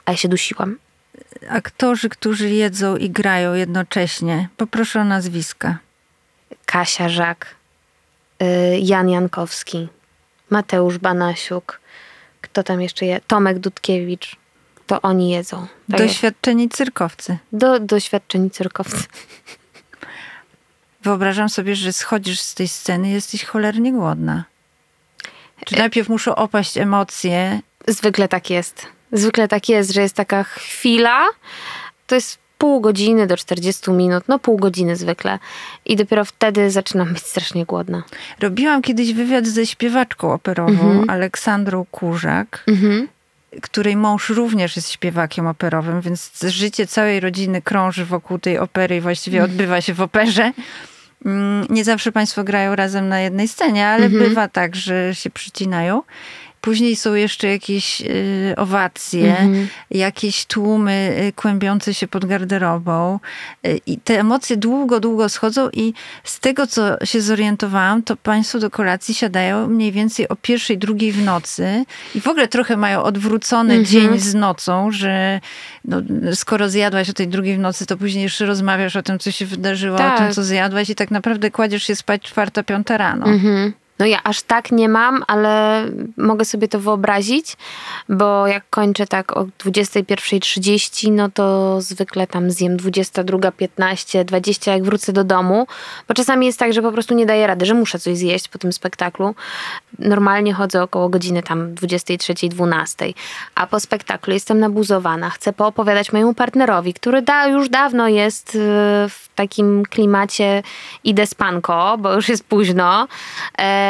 [0.05, 0.77] A ja się dusiłam.
[1.51, 5.79] Aktorzy, którzy jedzą i grają jednocześnie, poproszę o nazwiska.
[6.67, 7.55] Kasia Żak,
[8.43, 8.47] y,
[8.83, 9.89] Jan Jankowski,
[10.51, 11.81] Mateusz Banasiuk,
[12.41, 13.21] kto tam jeszcze je?
[13.27, 14.37] Tomek Dudkiewicz.
[14.87, 15.67] To oni jedzą.
[15.91, 17.39] Tak Doświadczeni cyrkowcy.
[17.53, 19.05] do, doświadczeni cyrkowcy.
[21.03, 24.45] Wyobrażam sobie, że schodzisz z tej sceny i jesteś cholernie głodna.
[25.67, 27.61] Czy E- najpierw muszą opaść emocje?
[27.89, 28.87] Zwykle tak jest.
[29.13, 31.27] Zwykle tak jest, że jest taka chwila,
[32.07, 35.39] to jest pół godziny do 40 minut, no pół godziny zwykle.
[35.87, 38.03] I dopiero wtedy zaczynam być strasznie głodna.
[38.41, 43.09] Robiłam kiedyś wywiad ze śpiewaczką operową Aleksandrą Kurzak, Mhm.
[43.63, 49.01] której mąż również jest śpiewakiem operowym, więc życie całej rodziny krąży wokół tej opery i
[49.01, 50.53] właściwie odbywa się w operze.
[51.27, 56.03] Mm, Nie zawsze państwo grają razem na jednej scenie, ale bywa tak, że się przycinają.
[56.61, 59.37] Później są jeszcze jakieś y, owacje,
[59.91, 63.21] jakieś tłumy y, kłębiące się pod garderobą.
[63.67, 65.95] Y, I te emocje długo, długo schodzą i
[66.25, 71.13] z tego, co się zorientowałam, to państwo do kolacji siadają mniej więcej o pierwszej, drugiej
[71.13, 71.85] w nocy
[72.15, 75.41] i w ogóle trochę mają odwrócony dzień z nocą, że
[75.85, 75.97] no,
[76.35, 79.47] skoro zjadłaś o tej drugiej w nocy, to później jeszcze rozmawiasz o tym, co się
[79.47, 80.19] wydarzyło, o Tak.
[80.19, 83.27] tym, co zjadłaś i tak naprawdę kładziesz się spać czwarta, piąta rano.
[83.27, 83.73] Mhm.
[83.99, 85.85] No ja aż tak nie mam, ale
[86.17, 87.57] mogę sobie to wyobrazić,
[88.09, 95.13] bo jak kończę tak o 21.30, no to zwykle tam zjem 22.15, 20 jak wrócę
[95.13, 95.67] do domu,
[96.09, 98.59] bo czasami jest tak, że po prostu nie daję rady, że muszę coś zjeść po
[98.59, 99.35] tym spektaklu.
[99.99, 103.15] Normalnie chodzę około godziny tam 23.12,
[103.55, 108.59] a po spektaklu jestem nabuzowana, chcę poopowiadać mojemu partnerowi, który da, już dawno jest y,
[109.09, 110.63] w takim klimacie
[111.05, 113.09] idę spanko, bo już jest późno,
[113.59, 113.88] e,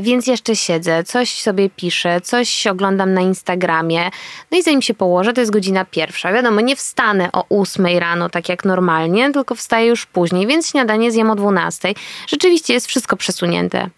[0.00, 4.10] więc jeszcze siedzę, coś sobie piszę, coś oglądam na Instagramie,
[4.50, 6.32] no i zanim się położę, to jest godzina pierwsza.
[6.32, 11.12] Wiadomo, nie wstanę o 8 rano, tak jak normalnie, tylko wstaję już później, więc śniadanie
[11.12, 11.94] zjem o 12.
[12.28, 13.88] Rzeczywiście jest wszystko przesunięte.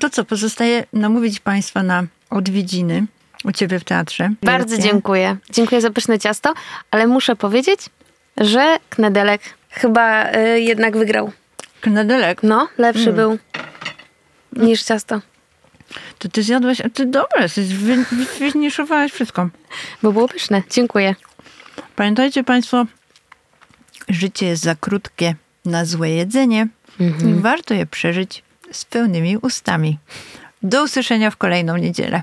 [0.00, 3.06] To co, pozostaje namówić Państwa na odwiedziny
[3.44, 4.30] u Ciebie w teatrze.
[4.42, 4.90] Bardzo Wielkie.
[4.90, 5.36] dziękuję.
[5.50, 6.54] Dziękuję za pyszne ciasto,
[6.90, 7.80] ale muszę powiedzieć,
[8.36, 9.40] że Knedelek
[9.70, 11.32] chyba y, jednak wygrał.
[11.80, 13.38] Knedelek, No, lepszy był
[14.56, 15.20] niż ciasto,
[16.18, 19.48] to Ty zjadłaś, a Ty dobre, Ty wy, wy, wyniszowałaś wszystko.
[20.02, 20.62] bo było pyszne.
[20.70, 21.14] Dziękuję.
[21.96, 22.86] Pamiętajcie Państwo,
[24.08, 25.34] życie jest za krótkie
[25.64, 26.68] na złe jedzenie
[27.00, 28.42] i warto je przeżyć
[28.72, 29.98] z pełnymi ustami.
[30.62, 32.22] Do usłyszenia w kolejną niedzielę.